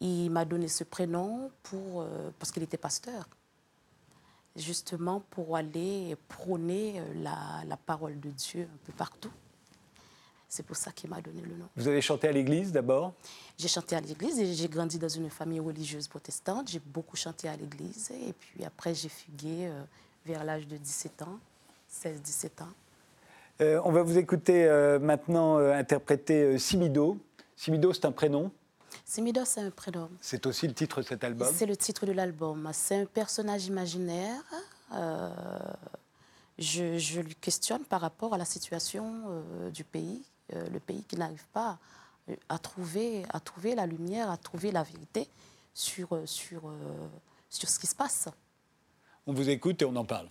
[0.01, 2.05] il m'a donné ce prénom pour,
[2.39, 3.29] parce qu'il était pasteur.
[4.57, 9.31] Justement pour aller prôner la, la parole de Dieu un peu partout.
[10.55, 11.67] C'est pour ça qu'il m'a donné le nom.
[11.77, 13.15] Vous avez chanté à l'église d'abord?
[13.57, 16.69] J'ai chanté à l'église et j'ai grandi dans une famille religieuse protestante.
[16.69, 19.83] J'ai beaucoup chanté à l'église et puis après j'ai fugué euh,
[20.27, 21.39] vers l'âge de 17 ans,
[21.91, 22.69] 16-17 ans.
[23.63, 27.17] Euh, on va vous écouter euh, maintenant euh, interpréter Simido.
[27.57, 28.51] Simido, c'est un prénom?
[29.07, 30.11] Simido, c'est un prénom.
[30.21, 31.49] C'est aussi le titre de cet album?
[31.55, 32.69] C'est le titre de l'album.
[32.75, 34.43] C'est un personnage imaginaire.
[36.59, 40.23] Je, je lui questionne par rapport à la situation euh, du pays,
[40.55, 41.79] euh, le pays qui n'arrive pas
[42.29, 45.29] euh, à trouver, à trouver la lumière, à trouver la vérité
[45.75, 46.73] sur, euh, sur,
[47.49, 48.29] sur ce qui se passe.
[49.27, 50.29] On vous écoute et on en parle.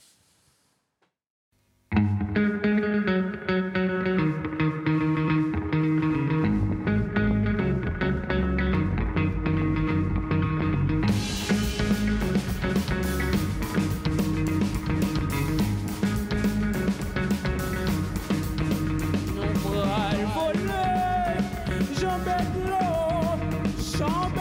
[23.80, 24.41] Chante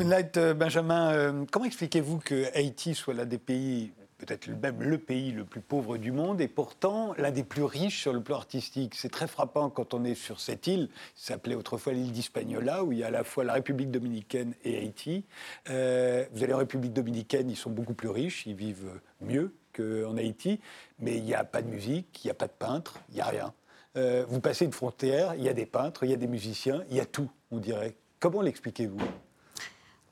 [0.00, 5.32] Euh, Benjamin, euh, comment expliquez-vous que Haïti soit l'un des pays, peut-être même le pays
[5.32, 8.94] le plus pauvre du monde, et pourtant l'un des plus riches sur le plan artistique?
[8.94, 12.98] C'est très frappant quand on est sur cette île, s'appelait autrefois l'île d'Hispaniola, où il
[12.98, 15.24] y a à la fois la République dominicaine et Haïti.
[15.68, 20.16] Euh, vous allez en République dominicaine, ils sont beaucoup plus riches, ils vivent mieux qu'en
[20.16, 20.60] Haïti,
[21.00, 23.20] mais il n'y a pas de musique, il n'y a pas de peintres, il n'y
[23.20, 23.52] a rien.
[24.28, 26.96] Vous passez une frontière, il y a des peintres, il y a des musiciens, il
[26.96, 27.96] y a tout, on dirait.
[28.20, 29.00] Comment l'expliquez-vous?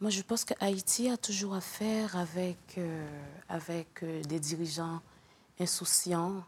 [0.01, 3.07] Moi, je pense que Haïti a toujours affaire avec, euh,
[3.49, 5.01] avec euh, des dirigeants
[5.59, 6.45] insouciants,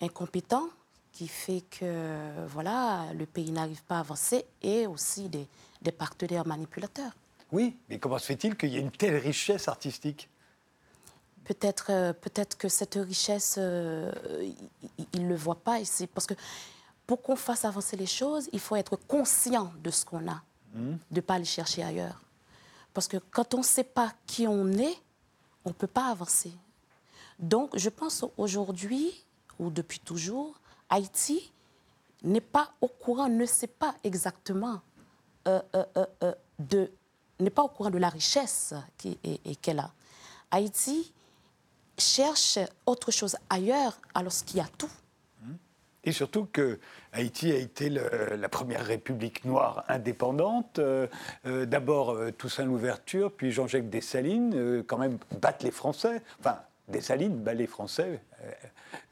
[0.00, 0.68] incompétents,
[1.12, 5.46] qui fait que voilà, le pays n'arrive pas à avancer, et aussi des,
[5.82, 7.12] des partenaires manipulateurs.
[7.52, 10.28] Oui, mais comment se fait-il qu'il y ait une telle richesse artistique?
[11.44, 14.10] Peut-être euh, peut-être que cette richesse, euh,
[15.12, 16.06] il ne le voit pas ici.
[16.06, 16.34] Parce que
[17.06, 20.42] pour qu'on fasse avancer les choses, il faut être conscient de ce qu'on a,
[20.74, 22.20] de ne pas aller chercher ailleurs.
[22.94, 24.96] Parce que quand on ne sait pas qui on est,
[25.64, 26.52] on ne peut pas avancer.
[27.38, 29.24] Donc, je pense aujourd'hui,
[29.58, 31.52] ou depuis toujours, Haïti
[32.22, 34.80] n'est pas au courant, ne sait pas exactement
[35.46, 36.90] euh, euh, euh, de
[37.40, 38.72] n'est pas au courant de la richesse
[39.60, 39.92] qu'elle a.
[40.52, 41.12] Haïti
[41.98, 44.90] cherche autre chose ailleurs alors qu'il y a tout.
[46.04, 46.78] Et surtout que
[47.12, 50.78] Haïti a été la première république noire indépendante.
[50.78, 51.06] Euh,
[51.46, 56.20] euh, D'abord euh, Toussaint Louverture, puis Jean-Jacques Dessalines, euh, quand même battent les Français.
[56.40, 58.20] Enfin, Dessalines bat les Français.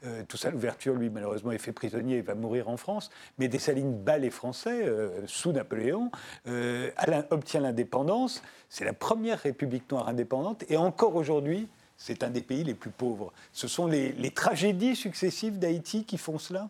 [0.05, 3.09] Euh, Toussaint Louverture, lui, malheureusement, est fait prisonnier et va mourir en France.
[3.39, 4.85] Mais Dessalines bat les Français
[5.25, 6.11] sous Napoléon,
[6.45, 8.43] Alain obtient l'indépendance.
[8.69, 10.63] C'est la première république noire indépendante.
[10.69, 11.67] Et encore aujourd'hui,
[11.97, 13.33] c'est un des pays les plus pauvres.
[13.53, 16.69] Ce sont les tragédies successives d'Haïti qui font cela?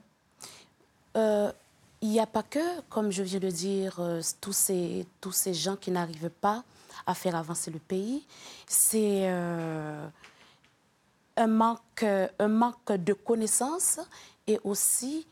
[1.16, 1.51] Euh,
[2.01, 5.53] il n'y a pas que, comme je viens de dire, euh, tous, ces, tous ces
[5.53, 6.64] gens qui n'arrivent pas
[7.05, 8.26] à faire avancer le pays.
[8.68, 10.05] C'est euh,
[11.38, 12.03] un, manque,
[12.39, 13.99] un manque de connaissances
[14.47, 15.26] et aussi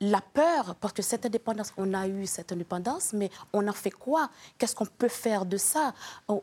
[0.00, 3.92] la peur, parce que cette indépendance, on a eu cette indépendance, mais on en fait
[3.92, 4.28] quoi?
[4.58, 5.94] Qu'est-ce qu'on peut faire de ça?
[6.28, 6.40] On-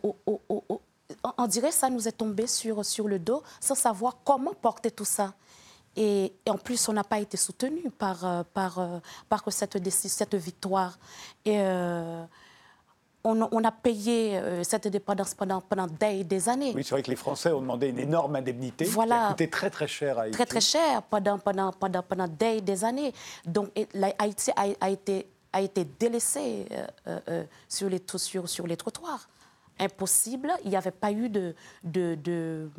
[1.48, 5.06] dirait que ça nous est tombé sur, sur le dos sans savoir comment porter tout
[5.06, 5.34] ça.
[6.02, 9.78] Et, et en plus, on n'a pas été soutenu par, euh, par, euh, par cette,
[9.90, 10.98] cette victoire.
[11.44, 12.24] Et euh,
[13.26, 16.72] on, a- on a payé cette indépendance pendant, pendant des, des années.
[16.74, 19.26] Oui, c'est vrai que les Français ont demandé une énorme indemnité qui Voilà.
[19.28, 20.38] a coûté très très cher à Haïti.
[20.38, 23.14] très très cher pendant, pendant, pendant, pendant des, des années.
[23.46, 23.72] Donc
[24.20, 28.78] Haïti a, a été, a été délaissé euh, euh, euh, sur, les, sur, sur les
[28.78, 29.28] trottoirs.
[29.78, 32.70] Impossible, il n'y avait pas eu de, de, de,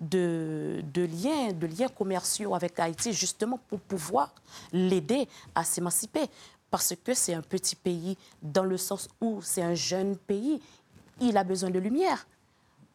[0.00, 4.34] de, de liens, de liens commerciaux avec Haïti justement pour pouvoir
[4.72, 6.26] l'aider à s'émanciper.
[6.70, 10.60] Parce que c'est un petit pays dans le sens où c'est un jeune pays,
[11.20, 12.26] il a besoin de lumière.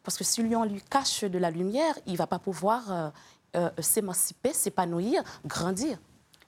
[0.02, 2.92] Parce que si lui, on lui cache de la lumière, il ne va pas pouvoir
[2.92, 3.08] euh,
[3.56, 5.98] euh, s'émanciper, s'épanouir, grandir.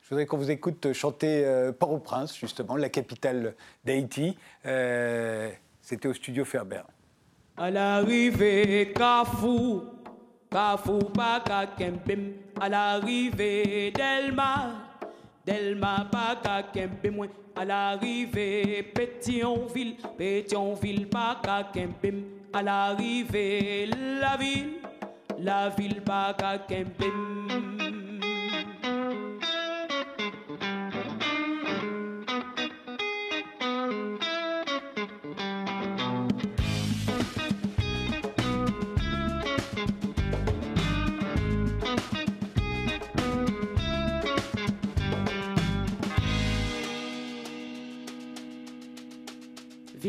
[0.01, 3.55] Je voudrais qu'on vous écoute chanter euh, Port-au-Prince, justement, la capitale
[3.85, 4.39] d'Haïti.
[4.65, 5.51] Euh,
[5.83, 6.83] C'était au studio Ferber.
[7.59, 9.83] À l'arrivée, Kafou,
[10.51, 12.33] Kafou Baka Kempem.
[12.61, 14.73] À l'arrivée, Delma,
[15.45, 16.65] Delma Baka
[17.05, 17.31] ouais.
[17.55, 22.23] À l'arrivée, Pétionville, Pétionville Baka Kempem.
[22.53, 23.87] À l'arrivée,
[24.21, 24.75] la ville,
[25.39, 27.28] la ville Baka Kempem.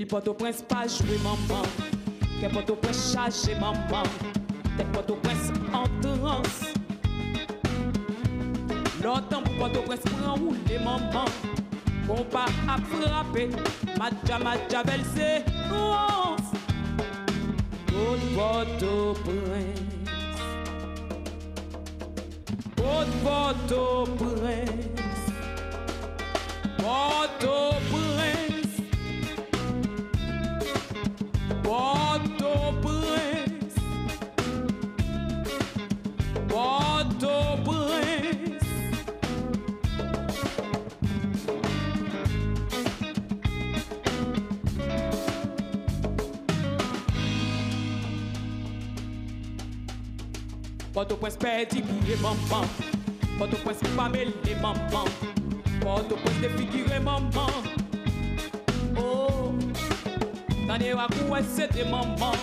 [0.10, 1.62] Port-au-Prince pas jouer maman.
[2.42, 4.04] Que Port-au-Prince chargé maman.
[4.76, 6.74] Tête Port-au-Prince en transe
[9.04, 11.26] L'autant pour Port-au-Prince prend rouler maman.
[12.08, 13.50] Combat à frapper.
[14.00, 16.50] Madja Madja versé nuance
[17.88, 19.80] Côte Port-au-Prince.
[22.76, 24.74] Côte Port-au-Prince.
[26.80, 28.09] Port-au-Prince
[31.70, 33.76] Port-au-Prince
[36.48, 38.64] Port-au-Prince
[50.92, 52.66] Port-au-Prince perdu qui est maman
[53.38, 55.06] Port-au-Prince pas mêlé maman
[55.82, 57.79] Port-au-Prince défiguré maman Oh
[60.70, 62.38] Tane wa kouè c'était maman.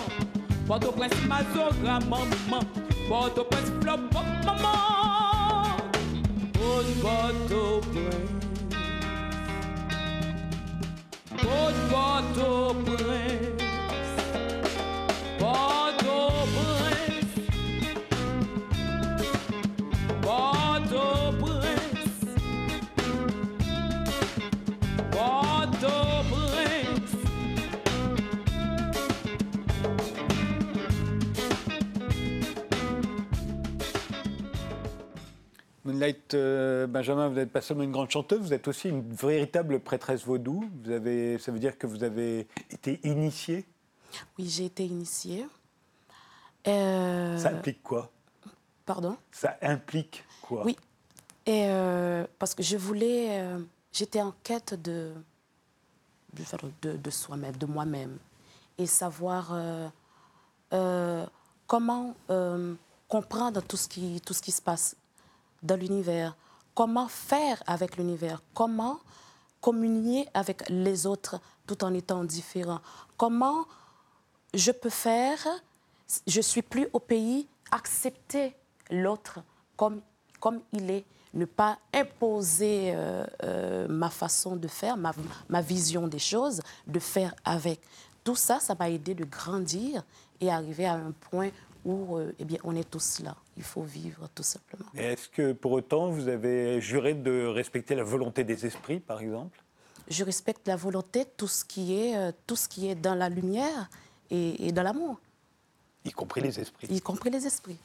[0.67, 2.63] Port-au-Prince mazora maman.
[3.07, 5.77] Port-au-Prince flop pop maman
[6.59, 8.31] Oh Port-au-Prince
[11.41, 13.56] Oh Port-au-Prince Port-au-Prince
[35.97, 39.79] Moonlight euh, Benjamin, vous n'êtes pas seulement une grande chanteuse, vous êtes aussi une véritable
[39.79, 40.69] prêtresse vaudou.
[40.83, 43.65] Vous avez, ça veut dire que vous avez été initiée?
[44.37, 45.47] Oui, j'ai été initiée.
[46.67, 48.11] Euh, Ça implique quoi?
[48.85, 49.17] Pardon?
[49.31, 50.63] Ça implique quoi?
[50.65, 50.77] Oui.
[51.47, 53.39] Et euh, parce que je voulais.
[53.41, 53.59] euh,
[53.91, 55.13] J'étais en quête de,
[56.83, 58.19] de, de, soi-même, de moi-même.
[58.77, 59.87] Et savoir euh,
[60.73, 61.25] euh,
[61.65, 62.75] comment euh,
[63.07, 64.95] comprendre tout ce, qui, tout ce qui se passe
[65.63, 66.35] dans l'univers.
[66.75, 68.41] Comment faire avec l'univers?
[68.53, 68.99] Comment
[69.61, 72.79] communier avec les autres tout en étant différent?
[73.17, 73.65] Comment
[74.53, 75.39] je peux faire,
[76.25, 78.55] je suis plus au pays, accepter
[78.89, 79.39] l'autre
[79.75, 80.01] comme,
[80.39, 85.13] comme il est, ne pas imposer euh, euh, ma façon de faire, ma,
[85.49, 87.81] ma vision des choses, de faire avec.
[88.23, 90.03] Tout ça, ça m'a aidé de grandir
[90.39, 91.49] et arriver à un point
[91.85, 93.35] où euh, eh bien, on est tous là.
[93.57, 94.85] Il faut vivre tout simplement.
[94.95, 99.57] Est-ce que pour autant vous avez juré de respecter la volonté des esprits, par exemple?
[100.09, 103.29] Je respecte la volonté, tout ce qui est, euh, tout ce qui est dans la
[103.29, 103.89] lumière
[104.29, 105.19] et, et dans l'amour,
[106.05, 106.87] Y compris les esprits.
[106.87, 107.77] y compris les esprits.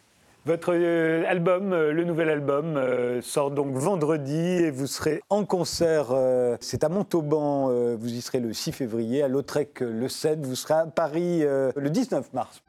[0.45, 2.79] Votre euh, album, euh, le nouvel album,
[3.23, 6.09] sort donc vendredi et vous serez en concert.
[6.61, 10.75] c'est à Montauban, vous y serez le 6 février, à Lautrec le 7, vous serez
[10.75, 12.63] à Paris le 19 mars.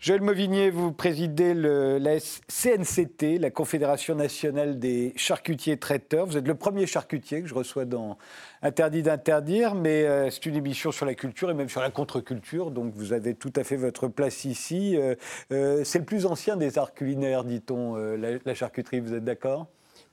[0.00, 6.24] Joël Mauvigné, vous présidez le, la CNCT, la Confédération nationale des charcutiers traiteurs.
[6.24, 8.16] Vous êtes le premier charcutier que je reçois dans
[8.62, 12.70] Interdit d'interdire, mais euh, c'est une émission sur la culture et même sur la contre-culture,
[12.70, 14.96] donc vous avez tout à fait votre place ici.
[14.96, 15.16] Euh,
[15.52, 19.66] euh, c'est le plus ancien des arts culinaires, dit-on, la, la charcuterie, vous êtes d'accord?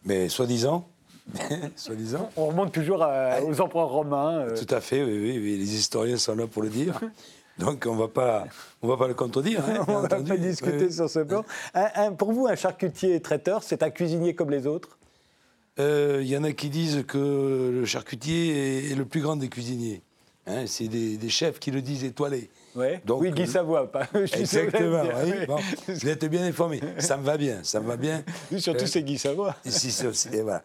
[0.03, 0.87] Mais soi-disant.
[1.75, 2.29] soi-disant.
[2.37, 4.45] On remonte toujours à- aux empereurs romains.
[4.55, 6.99] Tout à fait, oui, oui, oui, les historiens sont là pour le dire.
[7.57, 8.45] Donc on va pas,
[8.81, 9.63] on va pas le contredire.
[9.67, 10.29] hein, On va entendu.
[10.29, 10.93] pas discuter Oui.
[10.93, 11.45] sur ce plan.
[11.73, 14.97] Un- un- pour vous, un charcutier traiteur, c'est un cuisinier comme les autres
[15.79, 17.17] Euh, Il y en a qui disent que
[17.73, 20.01] le charcutier est, est le plus grand des cuisiniers.
[20.47, 22.49] Hein, c'est des, des chefs qui le disent étoilé.
[22.75, 23.01] Ouais.
[23.05, 23.91] Donc, Oui, Guy euh, Savoie.
[23.91, 25.45] Pas, je Exactement, oui.
[25.47, 26.81] Bon, vous êtes bien informé.
[26.99, 28.23] Ça me va bien, ça me va bien.
[28.57, 29.55] Surtout, Euh, c'est Guy Savoie.
[29.65, 29.89] Si,
[30.33, 30.61] et voilà.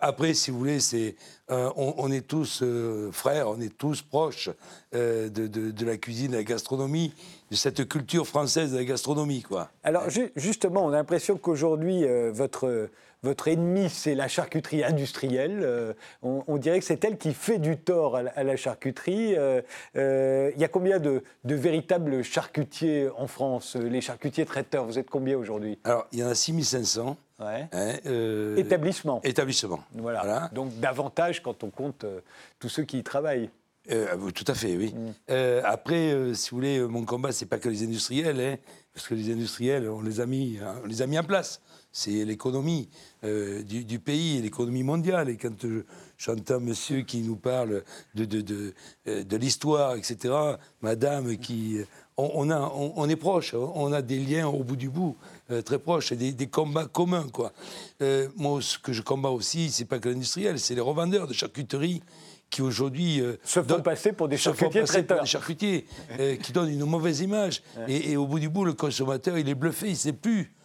[0.00, 1.16] Après, si vous voulez, c'est,
[1.50, 4.48] euh, on, on est tous euh, frères, on est tous proches
[4.94, 7.12] euh, de, de- de la cuisine, de la gastronomie,
[7.50, 9.70] de cette culture française de la gastronomie, quoi.
[9.82, 12.90] Alors ju- justement, on a l'impression qu'aujourd'hui, votre,
[13.24, 15.94] votre ennemi, c'est la charcuterie industrielle.
[16.22, 19.34] On, on dirait que c'est elle qui fait du tort à la, à la charcuterie.
[19.34, 24.84] Il y a combien de, de véritables charcutiers en France, les charcutiers traiteurs?
[24.86, 25.78] Vous êtes combien aujourd'hui?
[25.84, 27.16] Alors, il y en a 6500.
[27.44, 27.68] Ouais.
[27.72, 29.20] hein, euh, Établissement.
[29.24, 29.82] établissements.
[29.94, 30.50] Voilà.
[30.52, 32.20] Donc davantage quand on compte euh,
[32.58, 33.50] tous ceux qui y travaillent.
[33.90, 34.78] Euh, tout à fait, Mm.
[34.78, 34.94] oui.
[35.30, 38.56] Euh, après, euh, si vous voulez, mon combat, c'est pas que les industriels, hein,
[38.94, 41.60] parce que les industriels, on les a mis, hein, on les a mis en place.
[41.90, 42.88] C'est l'économie
[43.24, 45.28] euh, du, du pays, l'économie mondiale.
[45.30, 45.66] Et quand
[46.16, 47.82] j'entends monsieur qui nous parle
[48.14, 48.72] de, de, de,
[49.04, 50.32] de l'histoire, etc.,
[50.80, 51.78] madame qui...
[52.18, 55.16] On, on a, on, on est proche, on a des liens au bout du bout,
[55.60, 57.52] très proches, et des, des combats communs, quoi.
[58.00, 61.34] Euh, moi, ce que je combats aussi, c'est pas que l'industriel, c'est les revendeurs de
[61.34, 62.02] charcuterie
[62.48, 65.20] qui aujourd'hui euh, Se font donnent- passer pour des charcutiers passer pour traiteurs.
[65.22, 65.86] des charcutiers
[66.20, 67.62] euh, qui donnent une mauvaise image.
[67.88, 70.40] Et, et au bout du bout, le consommateur, il est bluffé, il ne sait plus
[70.40, 70.61] euh,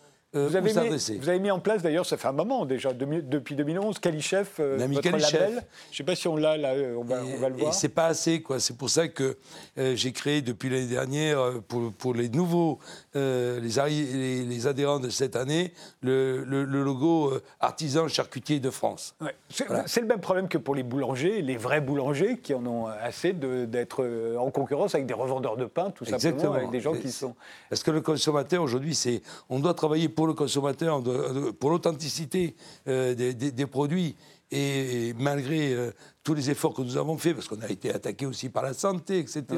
[0.47, 1.17] Vous où avez, mis, s'adresser.
[1.17, 4.77] vous avez mis en place, d'ailleurs, ça fait un moment déjà, depuis 2011, Calichef, euh,
[4.87, 5.39] votre Calichef.
[5.39, 5.63] label.
[5.89, 7.59] Je ne sais pas si on l'a, là, euh, on va, on va le Et-
[7.61, 7.71] voir.
[7.73, 8.59] Et c'est pas assez, quoi.
[8.59, 9.37] C'est pour ça que
[9.77, 12.79] euh, j'ai créé depuis l'année dernière, euh, pour, pour les nouveaux,
[13.15, 13.69] euh, les,
[14.13, 19.15] les, les adhérents de cette année, le, le- le logo euh, artisan charcutier de France.
[19.21, 19.35] Ouais.
[19.49, 19.85] C'est Voilà.
[20.01, 24.03] le même problème que pour les boulangers, les vrais boulangers qui en ont assez d'être
[24.03, 26.53] euh, en concurrence avec des revendeurs de pain, tout simplement, Exactement.
[26.53, 27.35] avec des gens Et qui sont.
[27.69, 31.01] Parce que le consommateur, aujourd'hui, c'est, on doit travailler pour le consommateur,
[31.59, 32.55] pour l'authenticité
[32.87, 34.15] euh, des, des- des produits.
[34.49, 35.91] Et, et malgré euh,
[36.23, 38.73] tous les efforts que nous avons faits, parce qu'on a été attaqué aussi par la
[38.73, 39.57] santé, etc., Oui.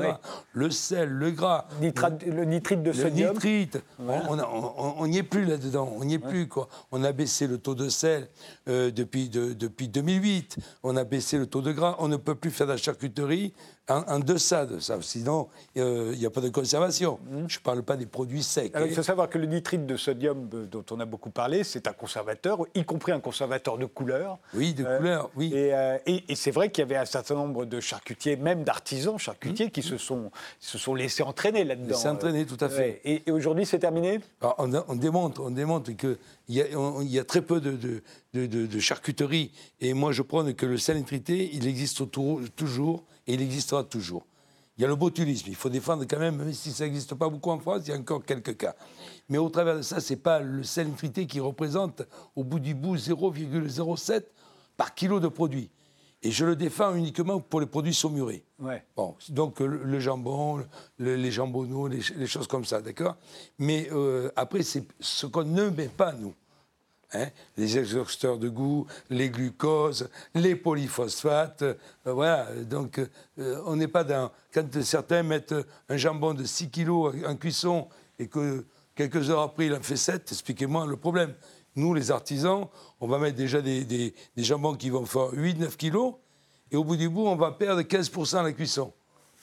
[0.53, 3.34] le sel, le gras, Nitrate- le nitrite de le sodium.
[3.36, 4.49] nitrite, Voilà.
[4.51, 6.70] on- n'y est plus là-dedans, on n'y est plus quoi.
[6.91, 8.30] On a baissé le taux de sel
[8.67, 12.34] euh, depuis, de- depuis 2008, on a baissé le taux de gras, on ne peut
[12.34, 13.53] plus faire de la charcuterie
[13.90, 17.20] en, en deçà de ça, sinon euh, il n'y a pas de conservation.
[17.48, 18.72] Je ne parle pas des produits secs.
[18.76, 21.64] Alors, il faut savoir que le nitrite de sodium, euh, dont on a beaucoup parlé,
[21.64, 24.38] c'est un conservateur, y compris un conservateur de couleur.
[24.54, 25.52] Oui, de Euh, couleur, oui.
[25.54, 28.64] Et, euh, et- et c'est vrai qu'il y avait un certain nombre de charcutiers, même
[28.64, 31.90] d'artisans charcutiers, qui se sont, se sont laissés entraîner là-dedans.
[31.96, 32.80] Laissés entraîner, tout à fait.
[32.80, 33.02] Ouais.
[33.06, 34.20] Et, et aujourd'hui, c'est terminé?
[34.42, 36.18] Alors, on, on démontre, on démontre qu'il
[36.50, 36.68] y, a-
[37.02, 38.02] y très peu de, de,
[38.34, 39.52] de- de- de charcuterie.
[39.82, 43.84] Et moi, je prône que le sel nitrité, il existe autour- toujours et il existera
[43.84, 44.25] toujours.
[44.77, 45.45] Il y a le botulisme.
[45.49, 47.93] Il faut défendre quand même, même si ça n'existe pas beaucoup en France, il y
[47.93, 48.75] a encore quelques cas.
[49.27, 52.01] Mais au travers de ça, ce n'est pas le sel nitrité qui représente
[52.36, 54.23] au bout du bout 0,07
[54.77, 55.69] par kilo de produit.
[56.21, 58.43] Et je le défends uniquement pour les produits saumurés.
[58.57, 58.84] Ouais.
[58.95, 60.63] Bon, donc le, le jambon,
[60.97, 63.15] le- les jambonneaux, les, les choses comme ça, d'accord?
[63.57, 66.34] Mais euh, après, c'est ce qu'on ne met pas, nous.
[67.14, 71.74] Hein les exhausteurs de goût, les glucoses, les polyphosphates, euh,
[72.05, 72.47] voilà.
[72.70, 72.99] Donc,
[73.39, 74.32] euh, on n'est pas dans...
[74.53, 75.55] Quand certains mettent
[75.89, 77.88] un jambon de 6 kilos en cuisson
[78.20, 78.64] et que
[78.95, 81.34] quelques heures après, il en fait 7, expliquez-moi le problème.
[81.76, 82.68] Nous, les artisans,
[82.99, 86.14] on va mettre déjà des, des- jambons qui vont faire 8-9 kilos,
[86.72, 88.91] et au bout du bout, on va perdre 15% à la cuisson.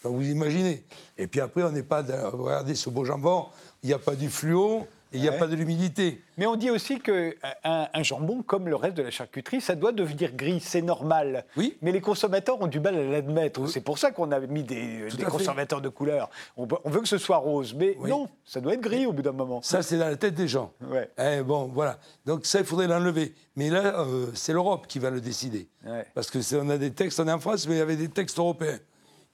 [0.05, 0.85] Vous imaginez.
[1.19, 2.03] Et puis après, on n'est pas...
[2.33, 3.47] Regardez ce beau jambon,
[3.83, 5.39] il n'y a pas du fluo, il n'y a Ouais.
[5.39, 6.21] pas de l'humidité.
[6.37, 7.31] Mais on dit aussi qu'un
[7.65, 11.45] un jambon, comme le reste de la charcuterie, ça doit devenir gris, c'est normal.
[11.57, 11.77] Oui.
[11.83, 13.67] Mais les consommateurs ont du mal à l'admettre.
[13.69, 15.25] C'est pour ça qu'on a mis des, des fait.
[15.25, 16.29] conservateurs de couleur.
[16.57, 18.11] On, veut- on veut que ce soit rose, mais Oui.
[18.11, 19.63] non, ça doit être gris au bout d'un moment.
[19.63, 20.73] Ça, c'est dans la tête des gens.
[20.91, 21.11] Ouais.
[21.19, 21.99] Eh, bon, voilà.
[22.27, 23.35] Donc ça, il faudrait l'enlever.
[23.55, 25.69] Mais là, euh, c'est l'Europe qui va le décider.
[25.87, 26.05] Ouais.
[26.15, 28.09] Parce que on a des textes, on est en France, mais il y avait des
[28.09, 28.79] textes européens.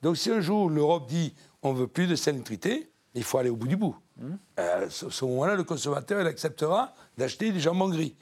[0.03, 3.51] Donc si un jour l'Europe dit on veut plus de sel nitrité, il faut aller
[3.51, 3.97] au bout du bout.
[4.59, 8.15] Euh, ce, ce moment-là, le consommateur, il acceptera d'acheter du jambon gris.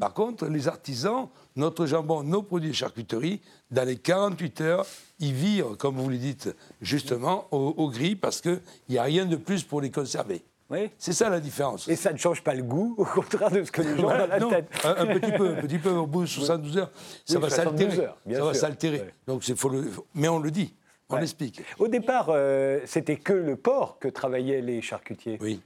[0.00, 3.40] Par contre, les artisans, notre jambon, nos produits de charcuterie,
[3.70, 4.86] dans les 48 heures,
[5.20, 9.26] ils virent, comme vous le dites justement, au, au gris parce qu'il n'y a rien
[9.26, 10.44] de plus pour les conserver.
[10.70, 10.90] Oui.
[10.98, 11.86] C'est ça la différence.
[11.86, 14.18] Et ça ne change pas le goût, au contraire de ce que les gens ont
[14.18, 14.68] dans la non, tête.
[14.82, 15.90] un, un petit peu, un petit peu.
[15.90, 16.90] Au bout de 72 heures,
[17.24, 18.08] ça Oui, va 72 s'altérer.
[18.34, 19.14] Ça va s'altérer.
[19.28, 19.88] Donc c'est faut le.
[20.14, 20.74] Mais on le dit,
[21.08, 21.20] on Ouais.
[21.20, 21.62] l'explique.
[21.78, 25.38] Au départ, euh, c'était que le porc que travaillaient les charcutiers.
[25.40, 25.60] Oui,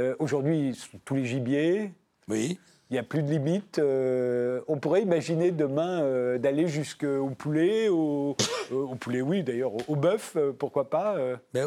[0.00, 1.92] Euh, Aujourd'hui, tous les gibiers,
[2.28, 2.58] oui.
[2.90, 3.78] il n'y a plus de limite.
[3.78, 8.36] euh, on pourrait imaginer demain d'aller jusqu'au poulet, au,
[8.72, 11.16] au poulet, oui, d'ailleurs, au, au bœuf, pourquoi pas.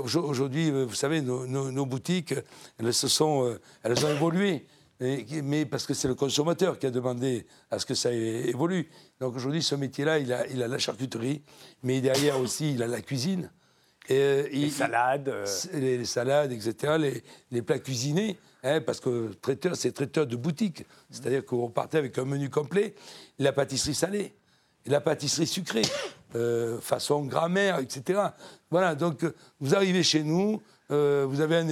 [0.04, 2.34] aujourd'hui, vous savez, nos, nos- nos boutiques,
[2.80, 4.66] elles se sont, elles ont évolué.
[5.00, 8.90] Et- mais parce que c'est le consommateur qui a demandé à ce que ça évolue.
[9.20, 11.42] Donc aujourd'hui, ce métier-là, il a, il a la charcuterie,
[11.84, 13.50] mais derrière aussi, il a la cuisine.
[14.10, 15.30] Et, euh, il- Les salades.
[15.30, 20.28] euh, les, les salades, etc., les, les plats cuisinés, hein, parce que traiteur, c'est traiteur
[20.28, 20.86] de boutique.
[21.10, 22.94] C'est-à-dire qu'on partait avec un menu complet,
[23.40, 24.34] la pâtisserie salée,
[24.86, 25.82] la pâtisserie sucrée,
[26.36, 28.22] euh, façon grammaire, etc.
[28.70, 30.62] Voilà, donc euh, vous arrivez chez nous,
[30.92, 31.68] euh, vous avez un-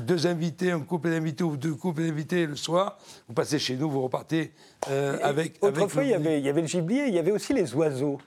[0.00, 3.88] deux invités, un couple d'invités ou deux couples d'invités le soir, vous passez chez nous,
[3.90, 4.52] vous repartez
[4.90, 5.58] euh, avec...
[5.62, 8.18] Autrefois, il y, avait, le gibier, il y avait aussi les oiseaux.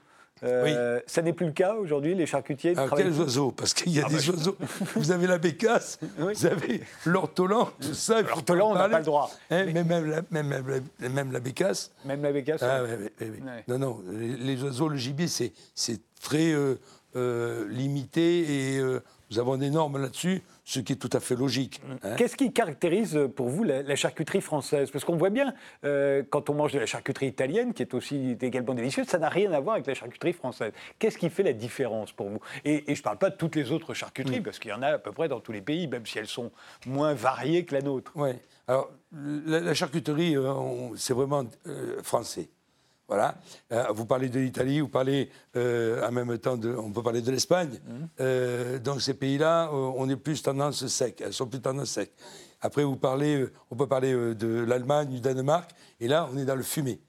[0.42, 3.20] Euh, Ça n'est plus le cas aujourd'hui, les charcutiers Alors, quels plus.
[3.20, 3.52] oiseaux?
[3.52, 4.58] Parce qu'il y a Ah, des bah, oiseaux.
[4.96, 6.32] Vous avez la bécasse, Oui.
[6.34, 8.22] vous avez l'ortolan, tout ça.
[8.22, 9.30] L'ortolan, on n'a pas le droit.
[9.52, 11.92] Hein, mais même, la, même, même la- même la bécasse.
[12.06, 12.64] Même la bécasse.
[12.64, 13.12] Ah, ouais.
[13.68, 15.52] Non, non, les, les oiseaux, le gibier, c'est
[16.22, 16.54] très
[17.70, 18.82] limité et
[19.32, 21.82] nous avons des normes là-dessus, ce qui est tout à fait logique.
[22.04, 22.16] hein.
[22.18, 24.92] Qu'est-ce qui caractérise euh, pour vous la, la charcuterie française?
[24.92, 25.54] Parce qu'on voit bien,
[25.84, 29.30] euh, quand on mange de la charcuterie italienne, qui est aussi également délicieuse, ça n'a
[29.30, 30.72] rien à voir avec la charcuterie française.
[30.98, 32.40] Qu'est-ce qui fait la différence pour vous?
[32.66, 34.82] Et, et je ne parle pas de toutes les autres charcuteries, parce qu'il y en
[34.82, 36.52] a à peu près dans tous les pays, même si elles sont
[36.86, 38.12] moins variées que la nôtre.
[38.16, 38.32] Oui.
[38.68, 40.54] Alors, la, la charcuterie, euh,
[40.96, 42.50] c'est vraiment euh, français.
[43.10, 43.36] Voilà.
[43.72, 46.74] Euh, vous parlez de l'Italie, vous parlez euh, en même temps de.
[46.76, 47.80] On peut parler de l'Espagne.
[48.22, 51.20] Euh, donc, ces pays-là, on est plus tendance sec.
[51.26, 52.12] Elles sont plus tendance sec.
[52.62, 55.72] Après, vous parlez, on peut parler de l'Allemagne, du Danemark.
[56.00, 57.00] Et là, on est dans le fumé.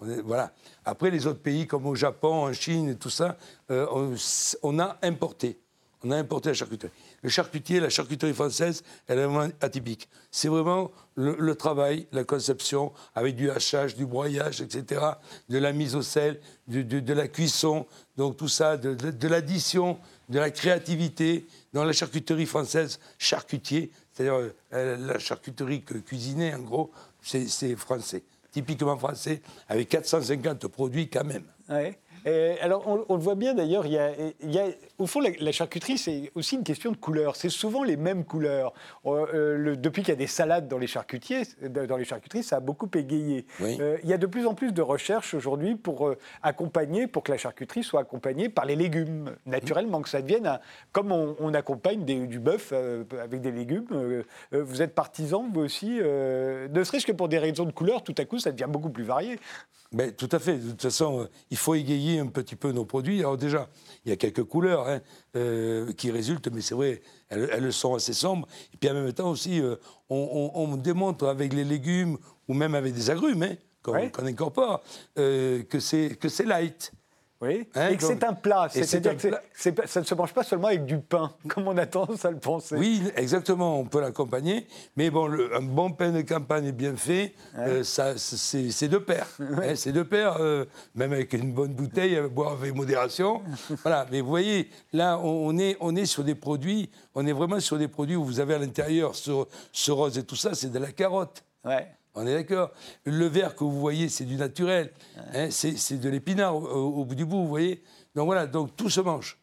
[0.00, 0.52] On est- voilà.
[0.86, 3.36] Après, les autres pays, comme au Japon, en Chine et tout ça,
[3.68, 4.14] on,
[4.62, 5.60] on a importé.
[6.02, 6.90] On a importé la charcuterie.
[7.22, 10.08] Le charcutier, la charcuterie française, elle est vraiment atypique.
[10.32, 15.00] C'est vraiment le, travail, la conception, avec du hachage, du broyage, etc.,
[15.48, 19.98] de la mise au sel, de la cuisson, donc tout ça, de, l'addition,
[20.28, 21.46] de la créativité.
[21.72, 26.90] Dans la charcuterie française, charcutier, c'est-à-dire euh, la charcuterie que cuisinée, en gros,
[27.22, 28.24] c'est français.
[28.50, 31.44] Typiquement français, avec 450 produits quand même.
[31.68, 31.98] Ouais.
[32.24, 34.12] Et alors, on, on le voit bien d'ailleurs, il y a,
[34.42, 34.66] il y a-
[34.98, 37.36] au fond, la, la charcuterie, c'est aussi une question de couleur.
[37.36, 38.72] C'est souvent les mêmes couleurs.
[39.06, 42.42] Euh, euh, le- depuis qu'il y a des salades dans les charcutiers, dans les charcuteries,
[42.42, 43.46] ça a beaucoup égayé.
[43.60, 43.76] Oui.
[43.80, 47.22] Euh, il y a de plus en plus de recherches aujourd'hui pour euh, accompagner, pour
[47.22, 50.60] que la charcuterie soit accompagnée par les légumes, naturellement, que ça devienne un-
[50.92, 53.86] comme on, on accompagne des- du bœuf euh, avec des légumes.
[53.92, 54.22] euh,
[54.54, 58.02] euh, vous êtes partisan, vous aussi, euh, ne serait-ce que pour des raisons de couleur,
[58.02, 59.38] tout à coup, ça devient beaucoup plus varié.
[59.92, 60.56] Ben, tout à fait.
[60.58, 63.20] De toute façon, euh, il faut égayer un petit peu nos produits.
[63.20, 63.68] Alors déjà,
[64.04, 65.00] il y a quelques couleurs hein,
[65.36, 68.48] euh, qui résultent, mais c'est vrai, elles, elles sont assez sombres.
[68.72, 69.76] Et puis en même temps aussi, euh,
[70.08, 72.16] on, on- on démontre avec les légumes
[72.48, 74.10] ou même avec des agrumes hein, qu'on Ouais.
[74.10, 74.82] qu'on incorpore
[75.18, 76.92] euh, que c'est que c'est light.
[77.42, 78.68] Oui, Hein, et que c'est un plat.
[78.70, 79.28] C'est-à-dire que
[79.86, 82.38] ça ne se mange pas seulement avec du pain, comme on a tendance à le
[82.38, 82.76] penser.
[82.76, 84.68] Oui, exactement, on peut l'accompagner.
[84.96, 89.26] Mais bon, le- un bon pain de campagne bien fait, euh, ça, c'est de pair.
[89.40, 90.64] Hein, c'est de pair, euh,
[90.94, 93.42] même avec une bonne bouteille, à boire avec modération.
[93.82, 97.32] voilà, mais vous voyez, là, on, on est, on est sur des produits, on est
[97.32, 99.32] vraiment sur des produits où vous avez à l'intérieur ce,
[99.72, 101.42] ce rose et tout ça, c'est de la carotte.
[101.64, 101.88] Ouais.
[102.14, 102.70] On est d'accord.
[103.04, 104.92] Le vert que vous voyez, c'est du naturel.
[105.34, 107.82] Hein, c'est de l'épinard au, bout du bout, vous voyez.
[108.14, 109.38] Donc voilà, donc tout se mange.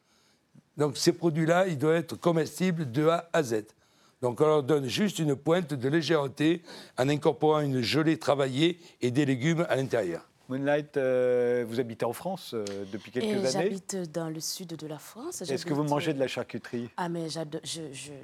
[0.77, 3.65] Donc ces produits-là, ils doivent être comestibles de A à Z.
[4.21, 6.61] Donc on leur donne juste une pointe de légèreté
[6.97, 10.29] en incorporant une gelée travaillée et des légumes à l'intérieur.
[10.49, 13.49] Moonlight, euh, vous habitez en France euh, depuis quelques Et années.
[13.51, 15.43] j'habite dans le sud de la France.
[15.43, 16.89] Est-ce que vous mangez euh, de la charcuterie?
[16.97, 17.27] Ah, mais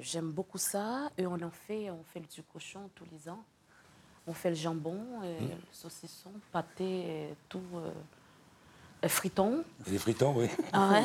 [0.00, 1.08] j'aime beaucoup ça.
[1.16, 3.44] Et on en fait, on fait du cochon tous les ans.
[4.26, 7.90] On fait le jambon, euh, le saucisson, pâté, euh, tout, euh,
[9.04, 9.62] euh, friton.
[9.86, 10.48] Et les fritons, oui.
[10.72, 11.02] Ah ouais.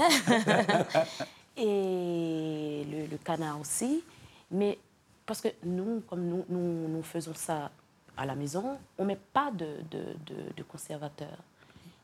[1.58, 4.04] Et le, le canard aussi.
[4.50, 4.80] Mais
[5.26, 7.72] parce que nous, comme nous, nous, nous faisons ça
[8.18, 11.38] à la maison, on ne met pas de, de, de- de conservateur.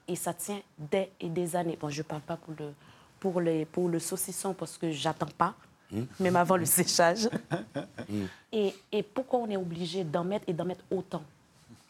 [0.08, 1.78] Et ça tient des et des années.
[1.80, 2.74] Bon, je ne parle pas pour le,
[3.20, 5.56] pour, les, pour le saucisson parce que j'attends pas,
[6.20, 7.30] même avant le séchage.
[8.52, 11.24] Et, et pourquoi on est obligé d'en mettre et d'en mettre autant?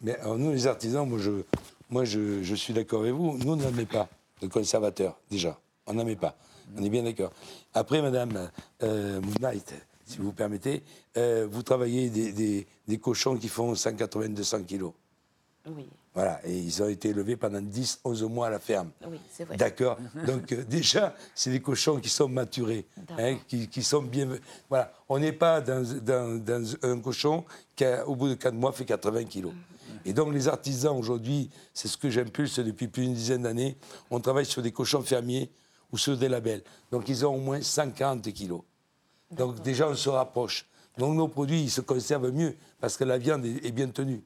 [0.01, 1.31] Mais alors, nous, les artisans, moi, je,
[1.89, 3.37] moi, je, je suis d'accord avec vous.
[3.37, 4.07] Nous, on n'en met pas
[4.41, 5.57] de conservateur, déjà.
[5.87, 6.35] On n'en met pas.
[6.77, 7.31] On est bien d'accord.
[7.73, 8.49] Après, madame
[8.83, 9.73] euh, Moonlight,
[10.05, 10.83] si vous permettez,
[11.17, 14.93] euh, vous travaillez des, des- des cochons qui font 180-200 kilos.
[15.65, 15.87] Oui,
[16.17, 18.89] Voilà, et ils ont été élevés pendant 10, 11 mois à la ferme.
[19.07, 19.55] oui, c'est vrai.
[19.55, 19.99] D'accord.
[20.25, 22.87] Donc euh, déjà, c'est des cochons qui sont maturés,
[23.19, 24.27] hein, qui, qui sont bien.
[24.67, 27.45] Voilà, on n'est pas dans, dans- dans un cochon
[27.75, 29.53] qui, a, au bout de 4 mois, fait 80 kilos.
[30.05, 33.77] Et donc les artisans aujourd'hui, c'est ce que j'impulse depuis plus d'une dizaine d'années.
[34.09, 35.51] On travaille sur des cochons fermiers
[35.91, 36.63] ou sur des labels.
[36.91, 38.61] Donc ils ont au moins 140 kilos.
[39.29, 40.65] Donc déjà, on se rapproche.
[40.97, 44.21] Donc nos produits, ils se conservent mieux parce que la viande est, bien tenue.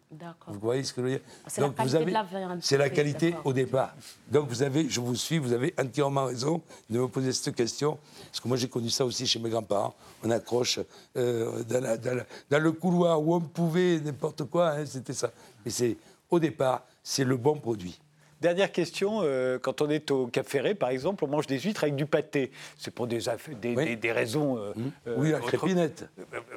[0.48, 1.22] Vous voyez ce que je veux dire?
[1.48, 2.60] C'est la Donc, qualité de la viande.
[2.62, 3.94] C'est la qualité au départ.
[4.30, 7.98] Donc vous avez, je vous suis, vous avez entièrement raison de me poser cette question.
[8.26, 9.94] Parce que moi j'ai connu ça aussi chez mes grands-parents.
[10.24, 10.80] On accroche
[11.18, 15.14] euh, dans, la- dans la- dans le couloir où on pouvait, n'importe quoi, hein, c'était
[15.14, 15.32] ça.
[15.66, 15.98] Mais c'est
[16.30, 18.00] au départ, c'est le bon produit.
[18.42, 21.84] Dernière question, euh, quand on est au Cap Ferré, par exemple, on mange des huîtres
[21.84, 22.52] avec du pâté.
[22.78, 23.20] C'est pour des,
[23.62, 23.86] des, Oui.
[23.86, 24.58] des- des raisons...
[24.58, 24.74] euh,
[25.08, 26.10] euh, oui, la crépinette.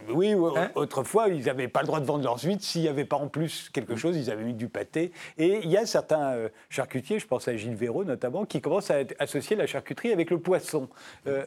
[0.09, 2.65] Oui, ou- Hein autrefois, ils n'avaient pas le droit de vendre leurs huîtres.
[2.65, 5.13] S'il n'y avait pas en plus quelque chose, ils avaient mis du pâté.
[5.37, 6.37] Et il y a certains
[6.71, 10.39] charcutiers, je pense à Gilles Véraud notamment, qui commencent à associer la charcuterie avec le
[10.39, 10.89] poisson.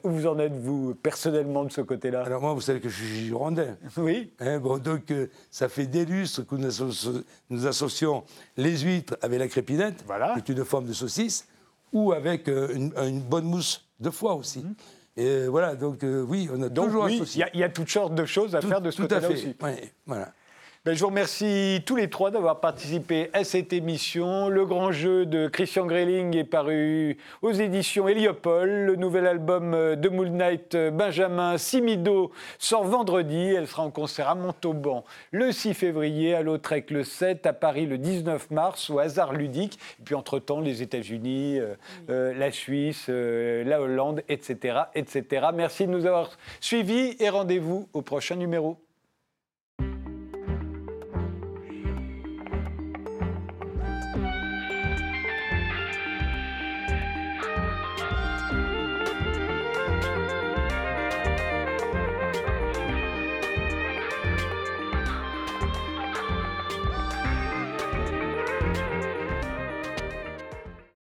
[0.04, 2.22] Où vous en êtes, vous, personnellement, de ce côté-là?
[2.24, 3.76] Alors moi, vous savez que je suis girondin.
[3.98, 5.12] Oui Hein, bon, donc,
[5.50, 8.24] ça fait des lustres que nous, associons, nous associons
[8.56, 10.27] les huîtres avec la crépinette, Voilà.
[10.36, 11.48] Qui est une forme de saucisse,
[11.94, 14.64] ou avec euh, une, une bonne mousse de foie aussi.
[15.16, 16.70] Et euh, voilà, donc euh, oui, on a Mhm.
[16.70, 18.82] Donc toujours oui, y, a- il y a toutes sortes de choses à Tout- faire
[18.82, 19.34] de ce tout à côté-là fait.
[19.34, 19.56] aussi.
[19.62, 20.32] Ouais, voilà.
[20.88, 24.48] Ben, je vous remercie tous les trois d'avoir participé à cette émission.
[24.48, 28.70] Le grand jeu de Christian Greling est paru aux éditions Heliopole.
[28.70, 33.36] Le nouvel album de Moon Knight, Benjamin Simido, sort vendredi.
[33.36, 37.86] Elle sera en concert à Montauban le 6 février, à Lautrec le 7, à Paris
[37.86, 39.78] le 19 mars, au hasard ludique.
[40.00, 41.76] Et puis entre-temps, les États-Unis, euh,
[42.10, 45.48] euh, la Suisse, euh, la Hollande, etc., etc.
[45.54, 46.30] Merci de nous avoir
[46.62, 48.78] suivis et rendez-vous au prochain numéro.